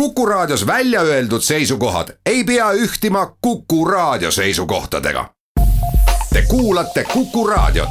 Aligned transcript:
Kuku 0.00 0.26
Raadios 0.26 0.66
välja 0.66 1.00
öeldud 1.00 1.40
seisukohad 1.40 2.08
ei 2.26 2.44
pea 2.44 2.72
ühtima 2.72 3.36
Kuku 3.40 3.84
Raadio 3.84 4.30
seisukohtadega. 4.30 5.34
Te 6.32 6.42
kuulate 6.48 7.04
Kuku 7.12 7.46
Raadiot. 7.46 7.88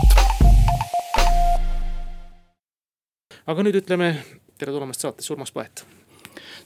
aga 3.47 3.63
nüüd 3.63 3.75
ütleme 3.81 4.15
tere 4.57 4.71
tulemast 4.71 5.01
saatesse, 5.01 5.33
Urmas 5.33 5.51
Paet. 5.51 5.85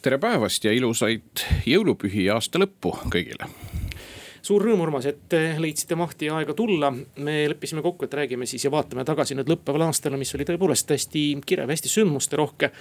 tere 0.01 0.17
päevast 0.17 0.63
ja 0.63 0.71
ilusaid 0.71 1.43
jõulupühi 1.65 2.25
ja 2.27 2.35
aasta 2.35 2.59
lõppu 2.59 2.97
kõigile 3.07 3.47
suur 4.41 4.63
rõõm, 4.65 4.81
Urmas, 4.81 5.05
et 5.05 5.35
leidsite 5.57 5.95
mahti 5.95 6.25
ja 6.25 6.35
aega 6.35 6.53
tulla. 6.53 6.91
me 7.15 7.49
leppisime 7.49 7.81
kokku, 7.81 8.05
et 8.05 8.13
räägime 8.13 8.45
siis 8.45 8.65
ja 8.65 8.71
vaatame 8.71 9.05
tagasi 9.05 9.35
nüüd 9.35 9.47
lõppevale 9.47 9.87
aastale, 9.87 10.17
mis 10.17 10.35
oli 10.35 10.43
tõepoolest 10.43 10.89
hästi 10.89 11.23
kirev, 11.45 11.69
hästi 11.69 11.89
sündmusterohke 11.89 12.71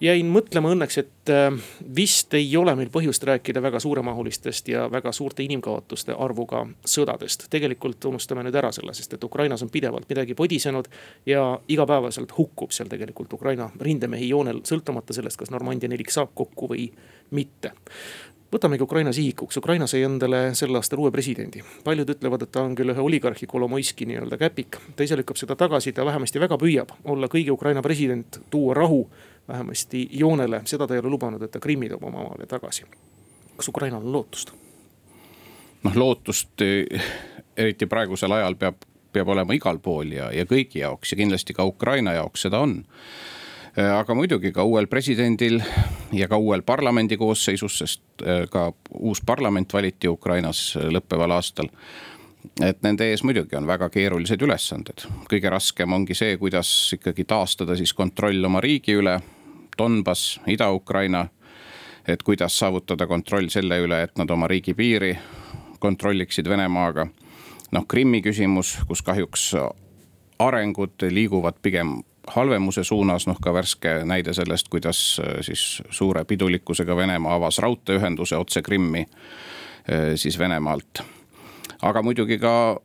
jäin 0.00 0.30
mõtlema 0.32 0.70
õnneks, 0.72 0.98
et 1.02 1.32
äh, 1.32 1.48
vist 1.96 2.34
ei 2.34 2.48
ole 2.56 2.74
meil 2.78 2.90
põhjust 2.92 3.24
rääkida 3.26 3.62
väga 3.62 3.80
suuremahulistest 3.82 4.68
ja 4.68 4.86
väga 4.90 5.12
suurte 5.12 5.42
inimkaotuste 5.42 6.14
arvuga 6.18 6.64
sõdadest. 6.86 7.48
tegelikult 7.50 8.04
unustame 8.04 8.44
nüüd 8.46 8.58
ära 8.58 8.72
selle, 8.72 8.94
sest 8.94 9.14
et 9.14 9.24
Ukrainas 9.24 9.62
on 9.62 9.72
pidevalt 9.74 10.08
midagi 10.08 10.34
podisenud 10.38 10.88
ja 11.26 11.60
igapäevaselt 11.68 12.32
hukkub 12.38 12.72
seal 12.72 12.88
tegelikult 12.88 13.32
Ukraina 13.32 13.70
rindemehi 13.80 14.28
joonel, 14.28 14.62
sõltumata 14.64 15.16
sellest, 15.16 15.38
kas 15.38 15.50
Normandia 15.50 15.88
nelik 15.88 16.10
saab 16.14 16.34
kokku 16.34 16.70
või 16.70 16.90
mitte 17.30 17.74
võtamegi 18.52 18.82
Ukraina 18.82 19.12
sihikuks, 19.12 19.56
Ukraina 19.60 19.86
sai 19.86 20.02
endale 20.06 20.54
sel 20.56 20.76
aastal 20.76 21.02
uue 21.02 21.10
presidendi. 21.12 21.62
paljud 21.84 22.08
ütlevad, 22.08 22.42
et 22.42 22.52
ta 22.52 22.62
on 22.62 22.74
küll 22.74 22.94
ühe 22.94 23.00
oligarhi 23.00 23.46
Kolomoiski 23.46 24.06
nii-öelda 24.08 24.38
käpik, 24.40 24.78
ta 24.96 25.04
ise 25.04 25.18
lükkab 25.20 25.36
seda 25.36 25.56
tagasi, 25.56 25.92
ta 25.92 26.06
vähemasti 26.06 26.40
väga 26.40 26.56
püüab 26.56 26.94
olla 27.04 27.28
kõigi 27.28 27.52
Ukraina 27.52 27.82
president, 27.82 28.40
tuua 28.50 28.74
rahu 28.74 29.06
vähemasti 29.48 30.08
joonele, 30.10 30.62
seda 30.64 30.86
ta 30.86 30.94
ei 30.94 31.00
ole 31.00 31.08
lubanud, 31.08 31.42
et 31.42 31.50
ta 31.50 31.60
Krimmi 31.60 31.88
toob 31.88 32.04
oma 32.04 32.22
maale 32.22 32.46
tagasi. 32.46 32.84
kas 33.56 33.68
Ukrainal 33.68 34.02
on 34.02 34.12
lootust? 34.12 34.52
noh, 35.82 35.96
lootust 35.96 36.62
eh, 36.62 37.02
eriti 37.56 37.86
praegusel 37.86 38.32
ajal 38.32 38.54
peab, 38.54 38.82
peab 39.12 39.28
olema 39.28 39.54
igal 39.54 39.78
pool 39.78 40.12
ja, 40.12 40.32
ja 40.32 40.44
kõigi 40.44 40.82
jaoks 40.82 41.12
ja 41.12 41.18
kindlasti 41.20 41.54
ka 41.54 41.64
Ukraina 41.64 42.12
jaoks 42.12 42.46
seda 42.46 42.60
on 42.64 42.82
eh, 43.76 43.90
aga 43.92 44.14
muidugi 44.14 44.52
ka 44.52 44.66
uuel 44.66 44.86
presidendil 44.86 45.62
ja 46.12 46.28
ka 46.28 46.36
uuel 46.36 46.62
parlamendi 46.62 47.16
koosseisus, 47.16 47.78
sest 47.78 48.26
eh, 48.26 48.44
ka 48.50 48.72
uus 48.98 49.22
parlament 49.26 49.72
valiti 49.72 50.08
Ukrainas 50.08 50.76
lõppeval 50.76 51.38
aastal 51.38 51.72
et 52.62 52.82
nende 52.82 53.06
ees 53.10 53.22
muidugi 53.26 53.56
on 53.58 53.66
väga 53.66 53.88
keerulised 53.92 54.42
ülesanded. 54.42 55.06
kõige 55.30 55.50
raskem 55.50 55.92
ongi 55.92 56.14
see, 56.14 56.36
kuidas 56.40 56.70
ikkagi 56.96 57.24
taastada 57.28 57.76
siis 57.76 57.92
kontroll 57.94 58.44
oma 58.44 58.60
riigi 58.64 58.96
üle. 58.98 59.18
Donbass, 59.78 60.40
Ida-Ukraina, 60.46 61.26
et 62.08 62.22
kuidas 62.22 62.58
saavutada 62.58 63.06
kontroll 63.06 63.48
selle 63.48 63.78
üle, 63.84 64.02
et 64.02 64.18
nad 64.18 64.30
oma 64.30 64.48
riigipiiri 64.48 65.18
kontrolliksid 65.80 66.48
Venemaaga. 66.48 67.06
noh, 67.72 67.84
Krimmi 67.88 68.22
küsimus, 68.22 68.78
kus 68.88 69.02
kahjuks 69.02 69.52
arengud 70.38 71.04
liiguvad 71.10 71.54
pigem 71.62 72.02
halvemuse 72.26 72.84
suunas, 72.84 73.26
noh 73.26 73.36
ka 73.40 73.52
värske 73.52 74.04
näide 74.04 74.32
sellest, 74.34 74.68
kuidas 74.68 75.20
siis 75.40 75.82
suure 75.90 76.24
pidulikkusega 76.24 76.96
Venemaa 76.96 77.34
avas 77.34 77.58
raudteeühenduse 77.58 78.36
otse 78.36 78.62
Krimmi 78.62 79.06
siis 80.16 80.38
Venemaalt 80.38 81.02
aga 81.82 82.02
muidugi 82.02 82.38
ka 82.38 82.78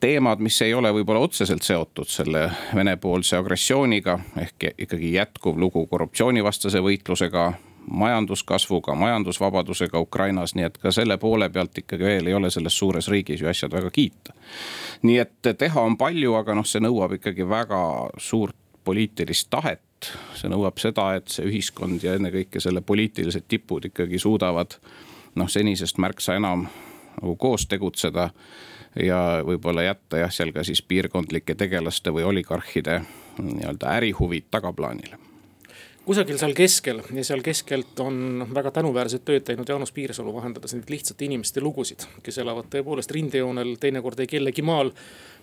teemad, 0.00 0.38
mis 0.38 0.62
ei 0.62 0.74
ole 0.74 0.92
võib-olla 0.94 1.20
otseselt 1.26 1.62
seotud 1.62 2.08
selle 2.10 2.48
Vene-poolse 2.74 3.36
agressiooniga 3.36 4.18
ehk 4.40 4.70
ikkagi 4.78 5.12
jätkuv 5.14 5.58
lugu 5.58 5.86
korruptsioonivastase 5.86 6.82
võitlusega 6.84 7.52
majanduskasvuga, 7.90 8.94
majandusvabadusega 8.94 10.00
Ukrainas, 10.00 10.54
nii 10.54 10.66
et 10.68 10.78
ka 10.78 10.92
selle 10.92 11.16
poole 11.18 11.48
pealt 11.50 11.78
ikkagi 11.78 12.04
veel 12.04 12.26
ei 12.26 12.34
ole 12.34 12.50
selles 12.50 12.78
suures 12.78 13.08
riigis 13.08 13.40
ju 13.40 13.48
asjad 13.48 13.72
väga 13.72 13.90
kiita. 13.90 14.32
nii 15.02 15.18
et 15.18 15.52
teha 15.58 15.80
on 15.80 15.96
palju, 15.96 16.34
aga 16.34 16.54
noh, 16.54 16.66
see 16.66 16.82
nõuab 16.84 17.16
ikkagi 17.18 17.48
väga 17.48 17.82
suurt 18.16 18.56
poliitilist 18.84 19.50
tahet. 19.50 19.80
see 20.34 20.50
nõuab 20.50 20.78
seda, 20.78 21.14
et 21.18 21.28
see 21.28 21.46
ühiskond 21.48 22.02
ja 22.02 22.14
ennekõike 22.14 22.60
selle 22.60 22.80
poliitilised 22.80 23.48
tipud 23.48 23.84
ikkagi 23.84 24.18
suudavad 24.18 24.76
noh, 25.34 25.48
senisest 25.48 25.98
märksa 25.98 26.36
enam 26.38 26.68
nagu 27.18 27.36
koos 27.36 27.66
tegutseda. 27.66 28.30
Ja 29.06 29.42
võib-olla 29.46 29.86
jätta 29.86 30.24
jah, 30.24 30.32
seal 30.34 30.52
ka 30.52 30.64
siis 30.66 30.82
piirkondlike 30.82 31.54
tegelaste 31.54 32.12
või 32.14 32.26
oligarhide 32.28 33.00
nii-öelda 33.38 33.96
ärihuvid 34.00 34.50
tagaplaanile 34.50 35.28
kusagil 36.08 36.38
seal 36.40 36.54
keskel 36.56 37.02
ja 37.12 37.22
seal 37.26 37.42
keskelt 37.44 38.00
on 38.00 38.46
väga 38.54 38.70
tänuväärset 38.78 39.26
tööd 39.28 39.44
teinud 39.44 39.68
Jaanus 39.68 39.90
Piirsalu, 39.92 40.32
vahendades 40.32 40.72
neid 40.72 40.88
lihtsate 40.88 41.26
inimeste 41.26 41.60
lugusid, 41.60 42.06
kes 42.24 42.38
elavad 42.40 42.70
tõepoolest 42.72 43.12
rindejoonel, 43.12 43.74
teinekord 43.80 44.22
ei 44.24 44.30
kellegi 44.30 44.64
maal. 44.64 44.94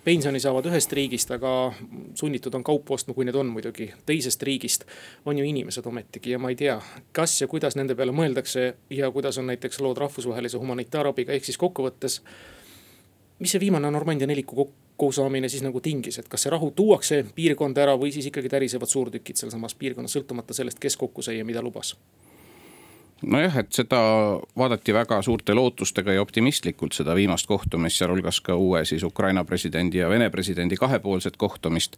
pensioni 0.05 0.39
saavad 0.39 0.65
ühest 0.69 0.91
riigist, 0.93 1.31
aga 1.31 1.73
sunnitud 2.13 2.53
on 2.53 2.63
kaupu 2.63 2.93
ostma, 2.93 3.13
kui 3.13 3.25
need 3.25 3.35
on 3.35 3.47
muidugi 3.53 3.91
teisest 4.05 4.43
riigist. 4.43 4.85
on 5.25 5.37
ju 5.37 5.45
inimesed 5.45 5.85
ometigi 5.85 6.31
ja 6.31 6.39
ma 6.39 6.49
ei 6.49 6.55
tea, 6.55 6.81
kas 7.11 7.41
ja 7.41 7.47
kuidas 7.47 7.75
nende 7.75 7.95
peale 7.95 8.11
mõeldakse 8.11 8.73
ja 8.89 9.11
kuidas 9.11 9.37
on 9.37 9.47
näiteks 9.47 9.81
lood 9.81 9.97
rahvusvahelise 9.97 10.57
humanitaarabiga, 10.57 11.33
ehk 11.33 11.45
siis 11.45 11.57
kokkuvõttes. 11.57 12.21
Mis 13.39 13.51
see 13.51 13.59
viimane 13.59 13.91
Normandia 13.91 14.27
neliku 14.27 14.55
kokku 14.55 14.85
kokkusaamine 14.97 15.49
siis 15.49 15.63
nagu 15.63 15.81
tingis, 15.81 16.19
et 16.19 16.27
kas 16.31 16.45
see 16.45 16.51
rahu 16.53 16.71
tuuakse 16.71 17.25
piirkonda 17.35 17.83
ära 17.83 17.97
või 17.99 18.13
siis 18.15 18.29
ikkagi 18.29 18.49
tärisevad 18.49 18.87
suurtükid 18.87 19.35
sealsamas 19.35 19.75
piirkonnas, 19.75 20.13
sõltumata 20.15 20.55
sellest, 20.55 20.79
kes 20.79 20.95
kokku 20.97 21.21
sai 21.21 21.39
ja 21.39 21.45
mida 21.45 21.61
lubas? 21.61 21.95
nojah, 23.25 23.57
et 23.57 23.71
seda 23.73 23.99
vaadati 24.57 24.93
väga 24.93 25.21
suurte 25.23 25.53
lootustega 25.55 26.13
ja 26.13 26.21
optimistlikult, 26.21 26.93
seda 26.93 27.15
viimast 27.15 27.47
kohtumist, 27.47 27.97
sealhulgas 27.97 28.41
ka 28.43 28.55
uue 28.55 28.83
siis 28.85 29.03
Ukraina 29.03 29.45
presidendi 29.45 29.97
ja 29.97 30.09
Vene 30.09 30.29
presidendi 30.29 30.77
kahepoolset 30.77 31.37
kohtumist 31.37 31.97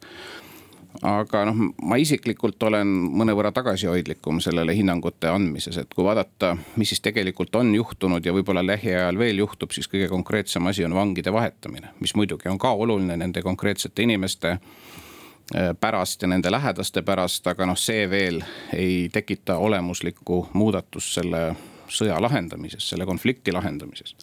aga 1.06 1.44
noh, 1.50 1.60
ma 1.84 1.98
isiklikult 2.02 2.64
olen 2.64 2.90
mõnevõrra 3.20 3.52
tagasihoidlikum 3.56 4.42
sellele 4.44 4.76
hinnangute 4.78 5.30
andmises, 5.30 5.78
et 5.78 5.94
kui 5.94 6.06
vaadata, 6.06 6.56
mis 6.76 6.94
siis 6.94 7.04
tegelikult 7.06 7.56
on 7.60 7.74
juhtunud 7.76 8.26
ja 8.26 8.34
võib-olla 8.34 8.64
lähiajal 8.66 9.20
veel 9.20 9.44
juhtub, 9.44 9.74
siis 9.76 9.90
kõige 9.92 10.10
konkreetsem 10.12 10.68
asi 10.68 10.86
on 10.86 10.96
vangide 10.98 11.34
vahetamine. 11.34 11.94
mis 12.00 12.16
muidugi 12.16 12.50
on 12.50 12.58
ka 12.58 12.72
oluline 12.72 13.18
nende 13.18 13.42
konkreetsete 13.42 14.04
inimeste 14.04 14.58
äh, 14.58 15.74
pärast 15.80 16.22
ja 16.22 16.28
nende 16.28 16.52
lähedaste 16.52 17.02
pärast, 17.02 17.48
aga 17.48 17.66
noh, 17.66 17.78
see 17.78 18.10
veel 18.10 18.42
ei 18.74 19.10
tekita 19.14 19.58
olemuslikku 19.58 20.48
muudatust 20.54 21.20
selle 21.20 21.56
sõja 21.88 22.22
lahendamises, 22.22 22.90
selle 22.90 23.06
konflikti 23.06 23.52
lahendamises 23.52 24.16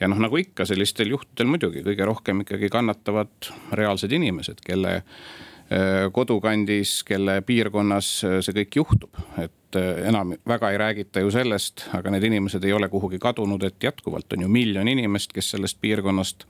ja 0.00 0.08
noh, 0.08 0.18
nagu 0.20 0.36
ikka 0.36 0.66
sellistel 0.68 1.10
juhtudel 1.12 1.48
muidugi 1.50 1.82
kõige 1.86 2.08
rohkem 2.08 2.42
ikkagi 2.44 2.68
kannatavad 2.72 3.50
reaalsed 3.78 4.12
inimesed, 4.12 4.60
kelle 4.64 5.02
kodukandis, 6.12 7.02
kelle 7.04 7.40
piirkonnas 7.42 8.08
äh, 8.24 8.36
see 8.40 8.54
kõik 8.54 8.76
juhtub. 8.78 9.18
et 9.42 9.76
äh, 9.76 10.06
enam 10.08 10.36
väga 10.46 10.70
ei 10.70 10.78
räägita 10.78 11.20
ju 11.20 11.30
sellest, 11.30 11.88
aga 11.92 12.10
need 12.14 12.22
inimesed 12.22 12.64
ei 12.64 12.72
ole 12.72 12.88
kuhugi 12.88 13.18
kadunud, 13.18 13.62
et 13.62 13.82
jätkuvalt 13.82 14.32
on 14.32 14.46
ju 14.46 14.48
miljon 14.48 14.88
inimest, 14.88 15.32
kes 15.32 15.50
sellest 15.50 15.80
piirkonnast 15.80 16.46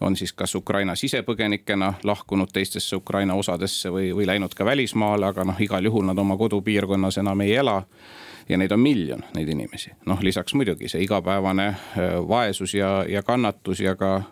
on 0.00 0.16
siis 0.16 0.32
kas 0.32 0.54
Ukraina 0.54 0.94
sisepõgenikena 0.94 1.92
lahkunud 2.04 2.48
teistesse 2.52 2.96
Ukraina 2.96 3.34
osadesse 3.34 3.90
või, 3.92 4.14
või 4.16 4.26
läinud 4.26 4.54
ka 4.54 4.64
välismaale, 4.64 5.26
aga 5.26 5.44
noh, 5.44 5.60
igal 5.60 5.84
juhul 5.84 6.06
nad 6.06 6.18
oma 6.18 6.36
kodupiirkonnas 6.36 7.18
enam 7.18 7.40
ei 7.40 7.54
ela. 7.54 7.82
ja 8.48 8.56
neid 8.56 8.72
on 8.72 8.80
miljon, 8.80 9.22
neid 9.34 9.48
inimesi, 9.48 9.90
noh 10.06 10.22
lisaks 10.24 10.54
muidugi 10.54 10.88
see 10.88 11.02
igapäevane 11.04 11.74
vaesus 12.28 12.74
ja, 12.74 13.04
ja 13.08 13.22
kannatus 13.22 13.80
ja 13.80 13.96
ka 13.96 14.22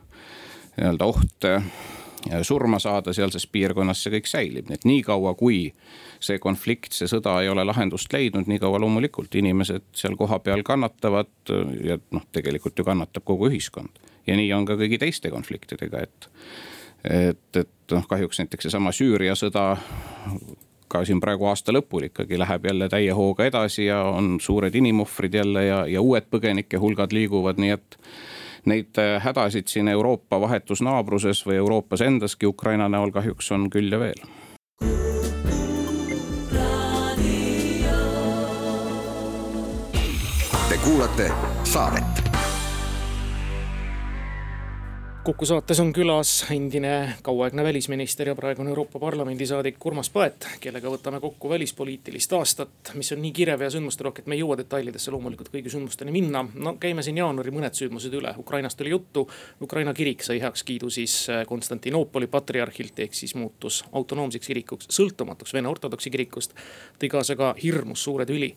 nii-öelda 0.77 1.05
oht 1.05 1.51
surma 2.43 2.79
saada 2.83 3.13
sealses 3.17 3.47
piirkonnas, 3.53 4.03
see 4.03 4.13
kõik 4.17 4.31
säilib, 4.31 4.69
nii 4.69 4.79
et 4.79 4.87
niikaua 4.89 5.35
kui 5.39 5.61
see 6.21 6.39
konflikt, 6.43 6.93
see 6.97 7.09
sõda 7.11 7.39
ei 7.43 7.51
ole 7.53 7.65
lahendust 7.67 8.13
leidnud, 8.13 8.49
nii 8.51 8.61
kaua 8.63 8.81
loomulikult 8.83 9.35
inimesed 9.35 9.89
seal 9.97 10.17
kohapeal 10.19 10.65
kannatavad 10.67 11.55
ja 11.85 11.99
noh, 12.11 12.27
tegelikult 12.33 12.79
ju 12.79 12.87
kannatab 12.87 13.25
kogu 13.25 13.51
ühiskond. 13.51 14.01
ja 14.27 14.37
nii 14.37 14.53
on 14.53 14.67
ka 14.67 14.79
kõigi 14.79 14.99
teiste 14.99 15.31
konfliktidega, 15.31 16.03
et, 16.03 16.31
et, 17.05 17.61
et 17.63 17.95
noh, 17.95 18.07
kahjuks 18.09 18.41
näiteks 18.43 18.69
seesama 18.69 18.93
Süüria 18.93 19.37
sõda 19.39 19.73
ka 20.89 21.03
siin 21.05 21.21
praegu 21.21 21.49
aasta 21.51 21.75
lõpul 21.75 22.09
ikkagi 22.09 22.39
läheb 22.39 22.67
jälle 22.71 22.89
täie 22.89 23.13
hooga 23.15 23.47
edasi 23.47 23.89
ja 23.89 24.03
on 24.07 24.37
suured 24.41 24.75
inimohvrid 24.75 25.35
jälle 25.35 25.65
ja, 25.67 25.85
ja 25.91 26.03
uued 26.03 26.29
põgenike 26.31 26.79
hulgad 26.81 27.13
liiguvad, 27.13 27.61
nii 27.63 27.75
et 27.75 27.99
neid 28.67 28.99
äh, 28.99 29.17
hädasid 29.23 29.69
siin 29.69 29.89
Euroopa 29.89 30.41
vahetus 30.41 30.83
naabruses 30.83 31.45
või 31.47 31.61
Euroopas 31.63 32.05
endaski 32.07 32.47
Ukraina 32.47 32.89
näol 32.89 33.15
kahjuks 33.15 33.51
on 33.53 33.71
küll 33.71 33.93
ja 33.93 34.01
veel. 34.03 34.21
Te 40.69 40.79
kuulate 40.85 41.31
saadet 41.65 42.26
Kuku 45.27 45.43
saates 45.47 45.81
on 45.83 45.89
külas 45.91 46.45
endine 46.55 47.15
kauaaegne 47.27 47.65
välisminister 47.65 48.29
ja 48.29 48.35
praegune 48.39 48.71
Euroopa 48.71 48.99
Parlamendi 49.03 49.47
saadik 49.47 49.87
Urmas 49.87 50.07
Paet, 50.15 50.45
kellega 50.63 50.87
võtame 50.87 51.19
kokku 51.21 51.51
välispoliitilist 51.51 52.37
aastat, 52.39 52.93
mis 52.95 53.11
on 53.11 53.19
nii 53.25 53.33
kirev 53.35 53.65
ja 53.67 53.71
sündmusterohke, 53.75 54.23
et 54.23 54.31
me 54.31 54.37
ei 54.37 54.45
jõua 54.45 54.55
detailidesse 54.61 55.11
loomulikult 55.11 55.51
kõigi 55.51 55.73
sündmusteni 55.75 56.15
minna. 56.15 56.45
no 56.55 56.77
käime 56.79 57.03
siin 57.03 57.19
jaanuari 57.19 57.51
mõned 57.57 57.75
sündmused 57.75 58.15
üle, 58.15 58.37
Ukrainast 58.39 58.87
oli 58.87 58.95
juttu. 58.95 59.27
Ukraina 59.67 59.95
kirik 59.99 60.23
sai 60.23 60.39
heakskiidu 60.45 60.93
siis 60.95 61.19
äh, 61.31 61.43
Konstantinoopoli 61.47 62.31
patriarhilt 62.31 63.03
ehk 63.03 63.19
siis 63.19 63.35
muutus 63.35 63.83
autonoomseks 63.93 64.47
kirikuks, 64.47 64.93
sõltumatuks 65.01 65.59
Vene 65.59 65.75
ortodoksi 65.75 66.15
kirikust. 66.15 66.55
tõi 67.03 67.11
kaasa 67.11 67.35
ka 67.35 67.55
hirmus 67.63 68.07
suure 68.07 68.31
tüli 68.31 68.55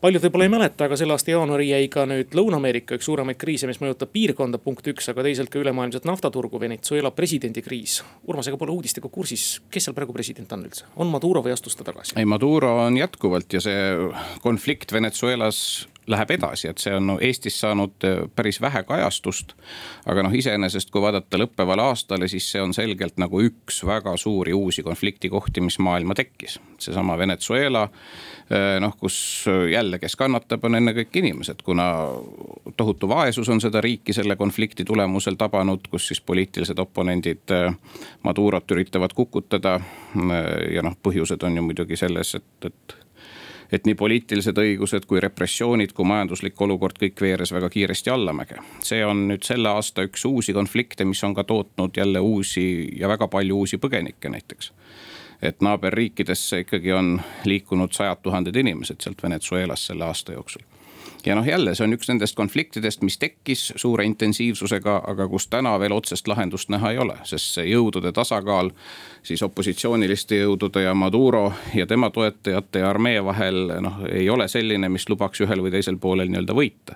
paljud 0.00 0.22
võib-olla 0.26 0.46
ei 0.46 0.52
mäleta, 0.52 0.86
aga 0.86 0.98
selle 0.98 1.16
aasta 1.16 1.32
jaanuari 1.32 1.68
jäi 1.70 1.88
ka 1.92 2.04
nüüd 2.08 2.34
Lõuna-Ameerika 2.36 2.98
üks 2.98 3.08
suuremaid 3.08 3.38
kriise, 3.40 3.68
mis 3.70 3.80
mõjutab 3.82 4.12
piirkonda, 4.12 4.60
punkt 4.62 4.86
üks, 4.92 5.08
aga 5.12 5.24
teisalt 5.26 5.50
ka 5.52 5.60
ülemaailmset 5.62 6.06
naftaturgu, 6.08 6.60
Venezuela 6.60 7.12
presidendikriis. 7.14 7.98
Urmas, 8.28 8.50
ega 8.50 8.60
pole 8.60 8.74
uudistega 8.76 9.10
kursis, 9.12 9.48
kes 9.72 9.88
seal 9.88 9.96
praegu 9.96 10.14
president 10.16 10.52
on 10.56 10.66
üldse, 10.68 10.86
on 10.96 11.10
Maduro 11.12 11.42
või 11.44 11.54
astus 11.56 11.78
ta 11.78 11.86
tagasi? 11.86 12.16
ei, 12.18 12.28
Maduro 12.28 12.76
on 12.84 12.98
jätkuvalt 13.00 13.58
ja 13.58 13.62
see 13.64 13.82
konflikt 14.44 14.92
Venezuelas 14.92 15.86
läheb 16.06 16.30
edasi, 16.30 16.68
et 16.70 16.78
see 16.78 16.94
on 16.94 17.06
no, 17.10 17.16
Eestis 17.22 17.58
saanud 17.60 18.04
äh, 18.06 18.18
päris 18.36 18.60
vähe 18.60 18.82
kajastust. 18.86 19.54
aga 20.06 20.22
noh, 20.22 20.34
iseenesest 20.34 20.90
kui 20.94 21.02
vaadata 21.02 21.38
lõppevale 21.40 21.82
aastale, 21.82 22.28
siis 22.28 22.46
see 22.52 22.62
on 22.62 22.74
selgelt 22.74 23.18
nagu 23.18 23.40
üks 23.42 23.82
väga 23.86 24.16
suuri 24.20 24.54
uusi 24.54 24.82
konfliktikohti, 24.86 25.60
mis 25.60 25.78
maailma 25.78 26.14
tekkis. 26.14 26.60
seesama 26.78 27.18
Venezuela, 27.18 27.82
äh, 27.82 28.80
noh, 28.80 28.96
kus 29.00 29.46
jälle, 29.72 29.98
kes 29.98 30.16
kannatab, 30.16 30.64
on 30.64 30.78
ennekõike 30.78 31.18
inimesed, 31.18 31.62
kuna 31.64 31.88
tohutu 32.76 33.08
vaesus 33.08 33.48
on 33.48 33.60
seda 33.60 33.80
riiki 33.80 34.12
selle 34.12 34.36
konflikti 34.36 34.84
tulemusel 34.84 35.34
tabanud, 35.34 35.88
kus 35.90 36.08
siis 36.08 36.20
poliitilised 36.20 36.78
oponendid 36.78 37.50
äh, 37.50 37.74
Madurot 38.22 38.70
üritavad 38.70 39.14
kukutada. 39.14 39.80
ja 40.74 40.82
noh, 40.82 40.94
põhjused 41.02 41.42
on 41.44 41.56
ju 41.56 41.62
muidugi 41.62 41.96
selles, 41.96 42.34
et, 42.34 42.64
et 42.64 43.05
et 43.72 43.86
nii 43.86 43.94
poliitilised 43.94 44.58
õigused 44.58 45.06
kui 45.06 45.20
repressioonid 45.20 45.92
kui 45.92 46.06
majanduslik 46.06 46.60
olukord 46.60 46.98
kõik 47.02 47.20
veeres 47.20 47.52
väga 47.52 47.70
kiiresti 47.70 48.10
allamäge. 48.10 48.56
see 48.80 49.04
on 49.04 49.26
nüüd 49.28 49.42
selle 49.42 49.68
aasta 49.68 50.06
üks 50.06 50.24
uusi 50.24 50.52
konflikte, 50.52 51.04
mis 51.04 51.24
on 51.24 51.34
ka 51.34 51.44
tootnud 51.44 51.96
jälle 51.96 52.20
uusi 52.20 52.88
ja 52.96 53.08
väga 53.08 53.28
palju 53.28 53.56
uusi 53.56 53.78
põgenikke 53.78 54.28
näiteks 54.28 54.72
et 55.42 55.60
naaberriikidesse 55.60 56.60
ikkagi 56.60 56.92
on 56.92 57.20
liikunud 57.44 57.92
sajad 57.92 58.22
tuhanded 58.22 58.56
inimesed 58.56 59.00
sealt 59.00 59.22
Venezuelast 59.22 59.92
selle 59.92 60.04
aasta 60.04 60.32
jooksul 60.32 60.62
ja 61.24 61.34
noh, 61.34 61.46
jälle 61.46 61.74
see 61.74 61.84
on 61.86 61.94
üks 61.96 62.10
nendest 62.10 62.36
konfliktidest, 62.36 63.02
mis 63.06 63.18
tekkis 63.18 63.72
suure 63.76 64.04
intensiivsusega, 64.04 65.00
aga 65.06 65.28
kus 65.28 65.48
täna 65.48 65.76
veel 65.80 65.94
otsest 65.96 66.28
lahendust 66.28 66.70
näha 66.72 66.92
ei 66.92 66.98
ole, 66.98 67.16
sest 67.24 67.56
see 67.58 67.66
jõudude 67.70 68.12
tasakaal. 68.12 68.70
siis 69.22 69.42
opositsiooniliste 69.42 70.36
jõudude 70.36 70.82
ja 70.82 70.94
Maduro 70.94 71.52
ja 71.74 71.86
tema 71.86 72.10
toetajate 72.10 72.78
ja 72.78 72.90
armee 72.90 73.24
vahel 73.24 73.80
noh, 73.80 74.04
ei 74.12 74.30
ole 74.30 74.48
selline, 74.48 74.88
mis 74.88 75.08
lubaks 75.08 75.40
ühel 75.40 75.62
või 75.62 75.70
teisel 75.70 75.98
poolel 75.98 76.28
nii-öelda 76.28 76.54
võita 76.54 76.94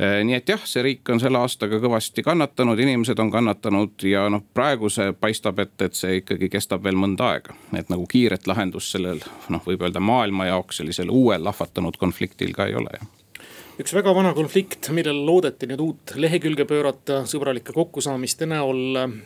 äh, 0.00 0.24
nii 0.24 0.34
et 0.34 0.48
jah, 0.48 0.64
see 0.64 0.82
riik 0.82 1.10
on 1.10 1.20
selle 1.20 1.38
aastaga 1.38 1.78
kõvasti 1.82 2.22
kannatanud, 2.22 2.78
inimesed 2.78 3.18
on 3.18 3.30
kannatanud 3.30 4.02
ja 4.02 4.28
noh, 4.28 4.42
praegu 4.54 4.90
see 4.90 5.12
paistab, 5.12 5.58
et, 5.58 5.76
et 5.82 5.94
see 5.94 6.22
ikkagi 6.22 6.48
kestab 6.48 6.82
veel 6.84 6.98
mõnda 6.98 7.30
aega. 7.34 7.54
et 7.76 7.88
nagu 7.88 8.06
kiiret 8.06 8.46
lahendust 8.46 8.96
sellel 8.96 9.22
noh, 9.48 9.62
võib 9.66 9.86
öelda 9.86 10.00
maailma 10.00 10.50
jaoks 10.50 10.82
sellisel 10.82 11.10
uuel 11.10 11.44
lahvatanud 11.44 11.96
konfliktil 11.96 12.52
ka 12.52 12.66
ei 12.66 12.74
ole 12.74 12.98
jah 12.98 13.17
üks 13.78 13.92
väga 13.94 14.10
vana 14.10 14.32
konflikt, 14.34 14.88
millele 14.90 15.20
loodeti 15.22 15.68
nüüd 15.70 15.80
uut 15.84 16.12
lehekülge 16.18 16.64
pöörata 16.66 17.20
sõbralike 17.30 17.70
kokkusaamiste 17.76 18.48
näol. 18.50 18.80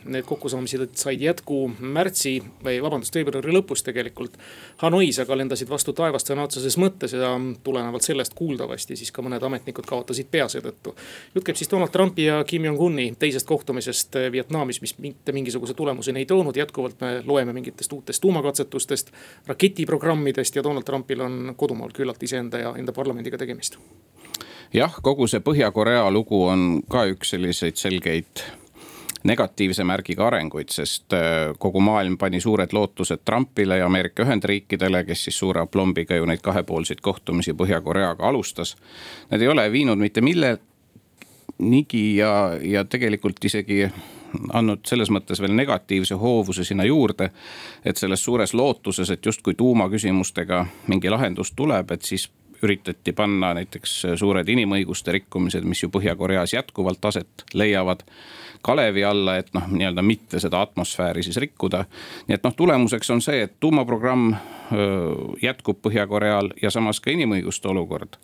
Need 0.05 0.27
kokkusaamised 0.29 0.93
said 1.01 1.23
jätku 1.25 1.63
märtsi 1.81 2.35
või 2.61 2.77
vabandust, 2.83 3.17
veebruari 3.17 3.55
lõpus 3.55 3.81
tegelikult. 3.87 4.37
Hanois 4.83 5.17
aga 5.23 5.39
lendasid 5.39 5.71
vastu 5.71 5.95
taevast 5.97 6.29
sõna 6.29 6.45
otseses 6.45 6.77
mõttes 6.77 7.15
ja 7.17 7.31
tulenevalt 7.65 8.05
sellest 8.05 8.37
kuuldavasti 8.37 8.99
siis 8.99 9.09
ka 9.15 9.25
mõned 9.25 9.41
ametnikud 9.41 9.89
kaotasid 9.89 10.29
pea 10.29 10.45
seetõttu. 10.45 10.93
jutt 11.33 11.49
käib 11.49 11.57
siis 11.57 11.73
Donald 11.73 11.89
Trumpi 11.95 12.29
ja 12.29 12.43
Kim 12.45 12.69
Jong-uni 12.69 13.15
teisest 13.19 13.49
kohtumisest 13.49 14.21
Vietnamis, 14.31 14.81
mis 14.85 14.97
mitte 14.99 15.33
mingisuguse 15.33 15.73
tulemuseni 15.73 16.19
ei 16.21 16.29
toonud. 16.29 16.55
jätkuvalt 16.55 17.01
me 17.01 17.23
loeme 17.25 17.53
mingitest 17.53 17.93
uutest 17.93 18.21
tuumakatsetustest, 18.21 19.11
raketiprogrammidest 19.47 20.55
ja 20.55 20.63
Donald 20.63 20.85
Trumpil 20.85 21.21
on 21.21 21.53
kodumaal 21.57 21.89
küllalt 21.89 22.23
iseenda 22.23 22.57
ja 22.57 22.75
enda 22.77 22.93
parlamendiga 22.93 23.37
tegemist 23.37 23.81
jah, 24.73 24.97
kogu 25.01 25.27
see 25.27 25.43
Põhja-Korea 25.43 26.09
lugu 26.11 26.43
on 26.49 26.81
ka 26.89 27.05
üks 27.11 27.33
selliseid 27.35 27.79
selgeid 27.79 28.43
negatiivse 29.23 29.85
märgiga 29.87 30.27
arenguid, 30.27 30.71
sest 30.73 31.13
äh, 31.15 31.53
kogu 31.59 31.79
maailm 31.79 32.17
pani 32.19 32.41
suured 32.43 32.73
lootused 32.75 33.23
Trumpile 33.25 33.77
ja 33.77 33.85
Ameerika 33.85 34.23
Ühendriikidele, 34.25 35.05
kes 35.07 35.23
siis 35.27 35.37
suure 35.39 35.63
aplombiga 35.63 36.15
ju 36.15 36.25
neid 36.27 36.43
kahepoolseid 36.43 37.01
kohtumisi 37.01 37.55
Põhja-Koreaga 37.55 38.27
alustas. 38.27 38.75
Need 39.31 39.45
ei 39.45 39.47
ole 39.47 39.69
viinud 39.71 40.01
mitte 40.01 40.21
millenigi 40.21 42.03
ja, 42.17 42.33
ja 42.61 42.83
tegelikult 42.83 43.39
isegi 43.45 43.85
andnud 44.53 44.83
selles 44.89 45.11
mõttes 45.13 45.39
veel 45.39 45.53
negatiivse 45.55 46.17
hoovuse 46.19 46.63
sinna 46.65 46.83
juurde. 46.83 47.29
et 47.85 47.97
selles 47.97 48.23
suures 48.23 48.53
lootuses, 48.53 49.09
et 49.09 49.25
justkui 49.25 49.53
tuumaküsimustega 49.53 50.65
mingi 50.87 51.09
lahendus 51.09 51.51
tuleb, 51.51 51.91
et 51.91 52.01
siis 52.01 52.29
üritati 52.63 53.13
panna 53.15 53.53
näiteks 53.57 53.95
suured 54.19 54.49
inimõiguste 54.49 55.11
rikkumised, 55.17 55.65
mis 55.67 55.83
ju 55.83 55.91
Põhja-Koreas 55.93 56.55
jätkuvalt 56.55 57.05
aset 57.05 57.45
leiavad 57.53 58.03
kalevi 58.63 59.03
alla, 59.03 59.35
et 59.37 59.49
noh, 59.53 59.65
nii-öelda 59.67 60.01
mitte 60.01 60.39
seda 60.39 60.61
atmosfääri 60.63 61.23
siis 61.23 61.37
rikkuda. 61.37 61.83
nii 62.27 62.35
et 62.35 62.43
noh, 62.43 62.53
tulemuseks 62.55 63.09
on 63.11 63.21
see, 63.21 63.41
et 63.43 63.57
tuumaprogramm 63.59 64.35
jätkub 65.41 65.81
Põhja-Koreal 65.83 66.53
ja 66.61 66.71
samas 66.71 67.01
ka 67.03 67.11
inimõiguste 67.11 67.67
olukord 67.67 68.15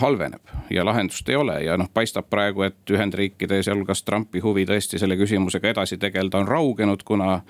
halveneb 0.00 0.54
ja 0.70 0.84
lahendust 0.84 1.28
ei 1.28 1.36
ole 1.36 1.58
ja 1.64 1.76
noh, 1.76 1.90
paistab 1.94 2.30
praegu, 2.30 2.62
et 2.62 2.90
Ühendriikide, 2.90 3.62
sealhulgas 3.62 4.02
Trumpi 4.02 4.40
huvi 4.40 4.64
tõesti 4.66 4.98
selle 4.98 5.18
küsimusega 5.20 5.74
edasi 5.74 6.00
tegeleda 6.00 6.40
on 6.40 6.48
raugenud, 6.48 7.04
kuna 7.04 7.40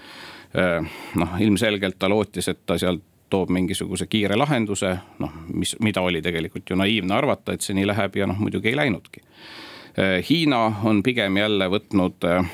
noh, 1.14 1.38
ilmselgelt 1.38 1.98
ta 1.98 2.10
lootis, 2.10 2.48
et 2.50 2.66
ta 2.66 2.78
sealt 2.78 3.06
toob 3.30 3.50
mingisuguse 3.54 4.06
kiire 4.10 4.36
lahenduse, 4.36 4.94
noh, 5.18 5.34
mis, 5.54 5.76
mida 5.80 6.02
oli 6.02 6.22
tegelikult 6.22 6.70
ju 6.70 6.78
naiivne 6.78 7.14
arvata, 7.14 7.54
et 7.54 7.64
see 7.64 7.76
nii 7.78 7.86
läheb 7.90 8.16
ja 8.16 8.28
noh, 8.30 8.38
muidugi 8.38 8.72
ei 8.72 8.78
läinudki. 8.78 9.22
Äh, 9.98 10.18
Hiina 10.28 10.64
on 10.84 11.02
pigem 11.02 11.36
jälle 11.36 11.70
võtnud 11.70 12.26
äh, 12.28 12.50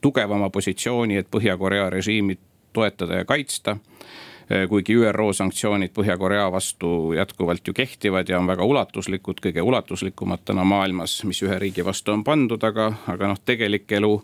tugevama 0.00 0.50
positsiooni, 0.50 1.20
et 1.20 1.30
Põhja-Korea 1.30 1.90
režiimi 1.90 2.38
toetada 2.72 3.20
ja 3.20 3.28
kaitsta 3.28 3.76
äh, 3.76 4.66
kuigi 4.68 4.96
ÜRO 4.96 5.30
sanktsioonid 5.36 5.94
Põhja-Korea 5.96 6.50
vastu 6.52 7.12
jätkuvalt 7.16 7.68
ju 7.68 7.74
kehtivad 7.74 8.28
ja 8.28 8.38
on 8.38 8.50
väga 8.50 8.64
ulatuslikud, 8.64 9.40
kõige 9.44 9.62
ulatuslikumad 9.62 10.44
täna 10.44 10.64
maailmas, 10.64 11.20
mis 11.24 11.42
ühe 11.46 11.58
riigi 11.58 11.84
vastu 11.84 12.12
on 12.12 12.24
pandud, 12.24 12.64
aga, 12.64 12.92
aga 13.06 13.32
noh, 13.32 13.40
tegelik 13.44 13.92
elu 13.92 14.18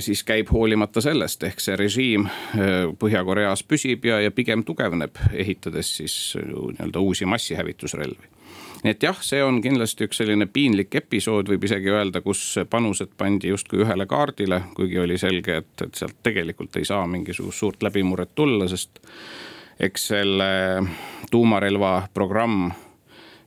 siis 0.00 0.20
käib 0.24 0.50
hoolimata 0.52 1.00
sellest, 1.00 1.42
ehk 1.48 1.62
see 1.64 1.76
režiim 1.80 2.26
äh, 2.28 2.90
Põhja-Koreas 3.00 3.62
püsib 3.64 4.04
ja, 4.04 4.20
ja 4.20 4.30
pigem 4.30 4.64
tugevneb, 4.68 5.16
ehitades 5.32 5.94
siis 5.96 6.16
äh, 6.36 6.44
nii-öelda 6.44 7.00
uusi 7.00 7.24
massihävitusrelvi. 7.24 8.28
Nii 8.84 8.92
et 8.92 9.02
jah, 9.02 9.16
see 9.24 9.40
on 9.42 9.62
kindlasti 9.64 10.04
üks 10.06 10.20
selline 10.20 10.46
piinlik 10.52 10.94
episood, 11.00 11.48
võib 11.48 11.64
isegi 11.64 11.88
öelda, 11.90 12.20
kus 12.20 12.42
panused 12.70 13.16
pandi 13.16 13.48
justkui 13.48 13.80
ühele 13.86 14.04
kaardile, 14.06 14.60
kuigi 14.76 15.00
oli 15.00 15.16
selge, 15.18 15.62
et, 15.64 15.72
et 15.82 15.96
sealt 15.96 16.20
tegelikult 16.22 16.76
ei 16.76 16.84
saa 16.84 17.06
mingisugust 17.08 17.64
suurt 17.64 17.88
läbimurret 17.88 18.34
tulla, 18.36 18.68
sest 18.68 19.00
eks 19.80 20.06
selle 20.12 20.50
tuumarelva 21.32 22.10
programm 22.14 22.68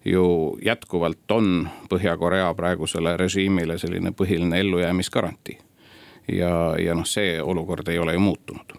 ju 0.09 0.57
jätkuvalt 0.65 1.37
on 1.37 1.69
Põhja-Korea 1.89 2.49
praegusele 2.57 3.17
režiimile 3.17 3.77
selline 3.77 4.11
põhiline 4.17 4.59
ellujäämisgarantii 4.65 5.68
ja, 6.33 6.75
ja 6.79 6.95
noh, 6.95 7.07
see 7.07 7.41
olukord 7.41 7.88
ei 7.88 8.00
ole 8.00 8.13
ju 8.13 8.19
muutunud 8.24 8.77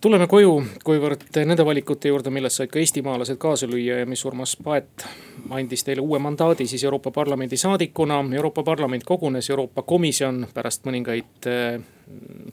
tuleme 0.00 0.26
koju, 0.26 0.54
kuivõrd 0.84 1.26
nende 1.44 1.64
valikute 1.66 2.08
juurde, 2.08 2.32
milles 2.32 2.56
said 2.56 2.70
ka 2.72 2.80
eestimaalased 2.80 3.36
kaasa 3.40 3.68
lüüa 3.68 4.00
ja 4.00 4.08
mis 4.08 4.24
Urmas 4.24 4.54
Paet 4.56 5.04
andis 5.52 5.84
teile 5.84 6.00
uue 6.00 6.18
mandaadi 6.22 6.66
siis 6.66 6.84
Euroopa 6.84 7.12
Parlamendi 7.12 7.58
saadikuna. 7.60 8.22
Euroopa 8.36 8.62
Parlament 8.64 9.04
kogunes, 9.04 9.50
Euroopa 9.50 9.82
Komisjon 9.82 10.46
pärast 10.54 10.88
mõningaid 10.88 11.50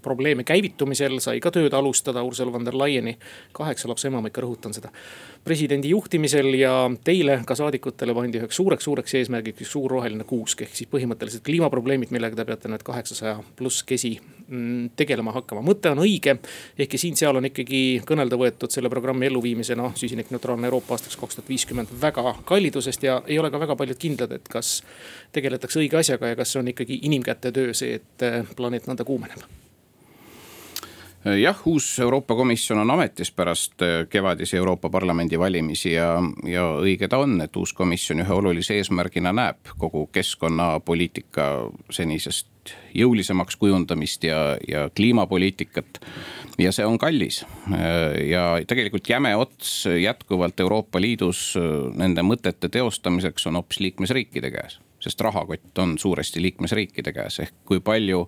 probleeme 0.01 0.43
käivitumisel, 0.47 1.19
sai 1.23 1.41
ka 1.43 1.51
tööd 1.53 1.73
alustada 1.73 2.23
Ursula 2.23 2.51
von 2.53 2.65
der 2.65 2.77
Leyeni, 2.77 3.17
kaheksa 3.55 3.89
lapse 3.89 4.07
ema, 4.07 4.21
ma 4.21 4.31
ikka 4.31 4.43
rõhutan 4.45 4.75
seda. 4.75 4.91
presidendi 5.47 5.93
juhtimisel 5.93 6.49
ja 6.59 6.71
teile 7.03 7.37
ka 7.47 7.55
saadikutele 7.55 8.13
pandi 8.13 8.41
üheks 8.41 8.57
suureks-suureks 8.59 9.13
eesmärgiks 9.15 9.69
suur 9.71 9.91
roheline 9.91 10.25
kuusk, 10.27 10.65
ehk 10.65 10.75
siis 10.75 10.89
põhimõtteliselt 10.91 11.45
kliimaprobleemid, 11.47 12.11
millega 12.11 12.35
te 12.35 12.45
peate 12.45 12.71
need 12.71 12.83
kaheksasaja 12.83 13.37
pluss 13.55 13.85
kesi 13.87 14.17
mm, 14.19 14.89
tegelema 14.99 15.31
hakkama. 15.37 15.63
mõte 15.63 15.91
on 15.91 16.03
õige, 16.03 16.35
ehkki 16.77 16.99
siin-seal 16.99 17.39
on 17.39 17.47
ikkagi 17.47 18.01
kõnelda 18.07 18.39
võetud 18.39 18.75
selle 18.75 18.91
programmi 18.91 19.29
elluviimise 19.29 19.77
noh, 19.79 19.95
süsinikneutraalne 19.95 20.67
Euroopa 20.67 20.97
aastaks 20.97 21.15
kaks 21.15 21.39
tuhat 21.39 21.49
viiskümmend 21.49 21.95
väga 22.01 22.35
kallidusest 22.45 23.07
ja 23.07 23.21
ei 23.27 23.39
ole 23.39 23.51
ka 23.51 23.63
väga 23.63 23.79
paljud 23.79 23.99
kindlad, 24.01 24.35
et 24.35 24.51
kas 24.51 24.81
tegeletakse 25.31 25.79
õige 25.79 26.01
asjaga 26.01 26.33
ja 26.33 26.39
kas 26.39 26.51
see 26.51 26.63
on 26.63 26.73
ikkagi 26.75 26.99
inimkäte 27.07 27.55
töö 27.55 27.71
see, 27.77 28.01
et 28.01 28.27
planeet 28.59 28.91
nõnda 28.91 29.07
kuumeneb 29.07 29.46
jah, 31.35 31.57
uus 31.65 31.99
Euroopa 31.99 32.35
Komisjon 32.35 32.79
on 32.79 32.91
ametis 32.91 33.31
pärast 33.31 33.81
äh, 33.81 34.07
kevadisi 34.09 34.57
Euroopa 34.57 34.89
Parlamendi 34.89 35.39
valimisi 35.39 35.93
ja, 35.93 36.21
ja 36.45 36.67
õige 36.81 37.07
ta 37.07 37.17
on, 37.17 37.39
et 37.41 37.55
uus 37.55 37.73
komisjon 37.73 38.21
ühe 38.23 38.33
olulise 38.33 38.77
eesmärgina 38.77 39.33
näeb 39.33 39.73
kogu 39.77 40.05
keskkonnapoliitika 40.13 41.47
senisest 41.89 42.47
jõulisemaks 42.95 43.55
kujundamist 43.55 44.23
ja, 44.23 44.57
ja 44.67 44.89
kliimapoliitikat. 44.95 46.01
ja 46.57 46.71
see 46.71 46.85
on 46.85 46.97
kallis. 46.97 47.43
Äh, 47.71 48.29
ja 48.29 48.47
tegelikult 48.67 49.09
jäme 49.09 49.35
ots 49.35 49.85
jätkuvalt 49.85 50.59
Euroopa 50.59 51.01
Liidus 51.01 51.53
äh, 51.57 51.93
nende 51.95 52.23
mõtete 52.23 52.69
teostamiseks 52.69 53.47
on 53.47 53.61
hoopis 53.61 53.79
liikmesriikide 53.79 54.51
käes. 54.51 54.79
Sest 54.99 55.21
rahakott 55.21 55.77
on 55.77 55.97
suuresti 55.97 56.41
liikmesriikide 56.41 57.13
käes, 57.13 57.39
ehk 57.39 57.53
kui 57.65 57.79
palju 57.79 58.27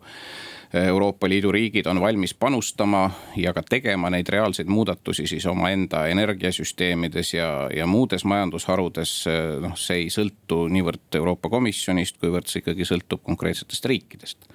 Euroopa 0.73 1.29
Liidu 1.29 1.51
riigid 1.51 1.88
on 1.89 2.01
valmis 2.01 2.33
panustama 2.33 3.09
ja 3.35 3.53
ka 3.53 3.63
tegema 3.65 4.09
neid 4.13 4.29
reaalseid 4.29 4.67
muudatusi 4.69 5.25
siis 5.27 5.45
omaenda 5.49 6.03
energiasüsteemides 6.07 7.33
ja, 7.33 7.69
ja 7.75 7.88
muudes 7.89 8.25
majandusharudes. 8.25 9.13
noh, 9.61 9.73
see 9.77 10.03
ei 10.03 10.13
sõltu 10.13 10.67
niivõrd 10.69 11.17
Euroopa 11.17 11.49
Komisjonist, 11.49 12.19
kuivõrd 12.21 12.51
see 12.51 12.61
ikkagi 12.61 12.85
sõltub 12.85 13.25
konkreetsetest 13.25 13.89
riikidest 13.89 14.45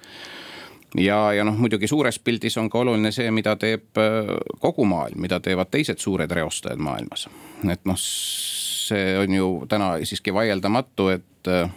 ja, 0.97 1.33
ja 1.33 1.43
noh, 1.43 1.57
muidugi 1.57 1.87
suures 1.87 2.19
pildis 2.19 2.57
on 2.57 2.69
ka 2.71 2.79
oluline 2.79 3.11
see, 3.15 3.27
mida 3.35 3.55
teeb 3.59 3.99
äh, 3.99 4.31
kogu 4.61 4.85
maailm, 4.87 5.19
mida 5.25 5.39
teevad 5.43 5.71
teised 5.71 5.99
suured 6.03 6.31
reostajad 6.31 6.81
maailmas. 6.81 7.27
et 7.71 7.85
noh, 7.85 7.99
see 7.99 9.17
on 9.19 9.33
ju 9.33 9.49
täna 9.69 9.95
siiski 10.03 10.33
vaieldamatu, 10.33 11.09
et 11.17 11.51
äh, 11.51 11.69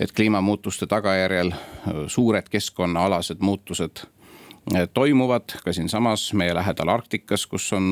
et 0.00 0.12
kliimamuutuste 0.12 0.86
tagajärjel 0.86 1.52
äh, 1.52 1.58
suured 2.06 2.48
keskkonnaalased 2.50 3.36
muutused 3.40 3.96
äh, 4.74 4.88
toimuvad 4.94 5.42
ka 5.64 5.72
siinsamas 5.72 6.32
meie 6.34 6.54
lähedal 6.54 6.88
Arktikas, 6.88 7.46
kus 7.46 7.72
on 7.72 7.84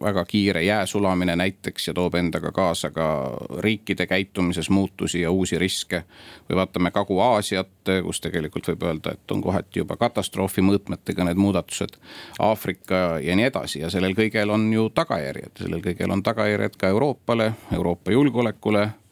väga 0.00 0.24
kiire 0.24 0.62
jää 0.62 0.86
sulamine 0.86 1.36
näiteks 1.36 1.88
ja 1.88 1.94
toob 1.94 2.14
endaga 2.14 2.52
kaasa 2.52 2.90
ka 2.90 3.36
riikide 3.58 4.06
käitumises 4.06 4.70
muutusi 4.70 5.20
ja 5.20 5.30
uusi 5.30 5.58
riske. 5.58 6.04
või 6.50 6.56
vaatame 6.56 6.90
Kagu-Aasiat, 6.90 8.02
kus 8.02 8.20
tegelikult 8.20 8.68
võib 8.68 8.82
öelda, 8.82 9.12
et 9.12 9.30
on 9.30 9.42
kohati 9.42 9.80
juba 9.80 9.96
katastroofi 9.96 10.62
mõõtmetega 10.62 11.24
need 11.24 11.36
muudatused. 11.36 11.98
Aafrika 12.38 13.18
ja 13.22 13.36
nii 13.36 13.44
edasi 13.44 13.80
ja 13.80 13.90
sellel 13.90 14.14
kõigel 14.14 14.50
on 14.50 14.72
ju 14.72 14.88
tagajärjed, 14.94 15.58
sellel 15.58 15.82
kõigel 15.82 16.12
on 16.12 16.22
tagajärjed 16.22 16.76
ka 16.76 16.88
Euroopale, 16.88 17.52
Euroopa 17.72 18.12
julgeolekule 18.12 18.88
Äh, 18.88 19.07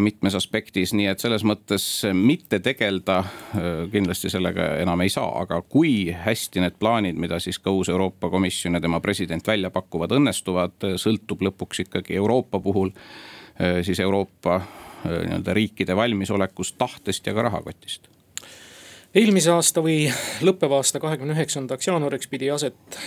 mitmes 0.00 0.36
aspektis, 0.38 0.92
nii 0.94 1.08
et 1.10 1.22
selles 1.22 1.42
mõttes 1.42 1.84
mitte 2.14 2.60
tegeleda 2.62 3.16
äh, 3.18 3.66
kindlasti 3.90 4.30
sellega 4.30 4.68
enam 4.84 5.02
ei 5.02 5.10
saa, 5.10 5.32
aga 5.40 5.58
kui 5.66 6.12
hästi 6.14 6.62
need 6.62 6.78
plaanid, 6.78 7.18
mida 7.18 7.40
siis 7.42 7.58
ka 7.58 7.74
uus 7.74 7.90
Euroopa 7.90 8.30
Komisjon 8.30 8.78
ja 8.78 8.82
tema 8.84 9.00
president 9.02 9.46
välja 9.46 9.72
pakuvad, 9.74 10.14
õnnestuvad, 10.14 10.78
sõltub 11.00 11.42
lõpuks 11.48 11.82
ikkagi 11.88 12.14
Euroopa 12.22 12.60
puhul 12.62 12.94
siis 13.86 14.00
Euroopa 14.02 14.60
nii-öelda 15.04 15.54
riikide 15.54 15.94
valmisolekust, 15.96 16.74
tahtest 16.78 17.26
ja 17.26 17.34
ka 17.34 17.44
rahakotist 17.46 18.08
eelmise 19.14 19.52
aasta 19.54 19.82
või 19.84 20.08
lõppeva 20.44 20.80
aasta 20.82 21.00
kahekümne 21.02 21.36
üheksandaks 21.36 21.86
jaanuariks 21.86 22.30
pidi 22.30 22.50
aset 22.50 22.98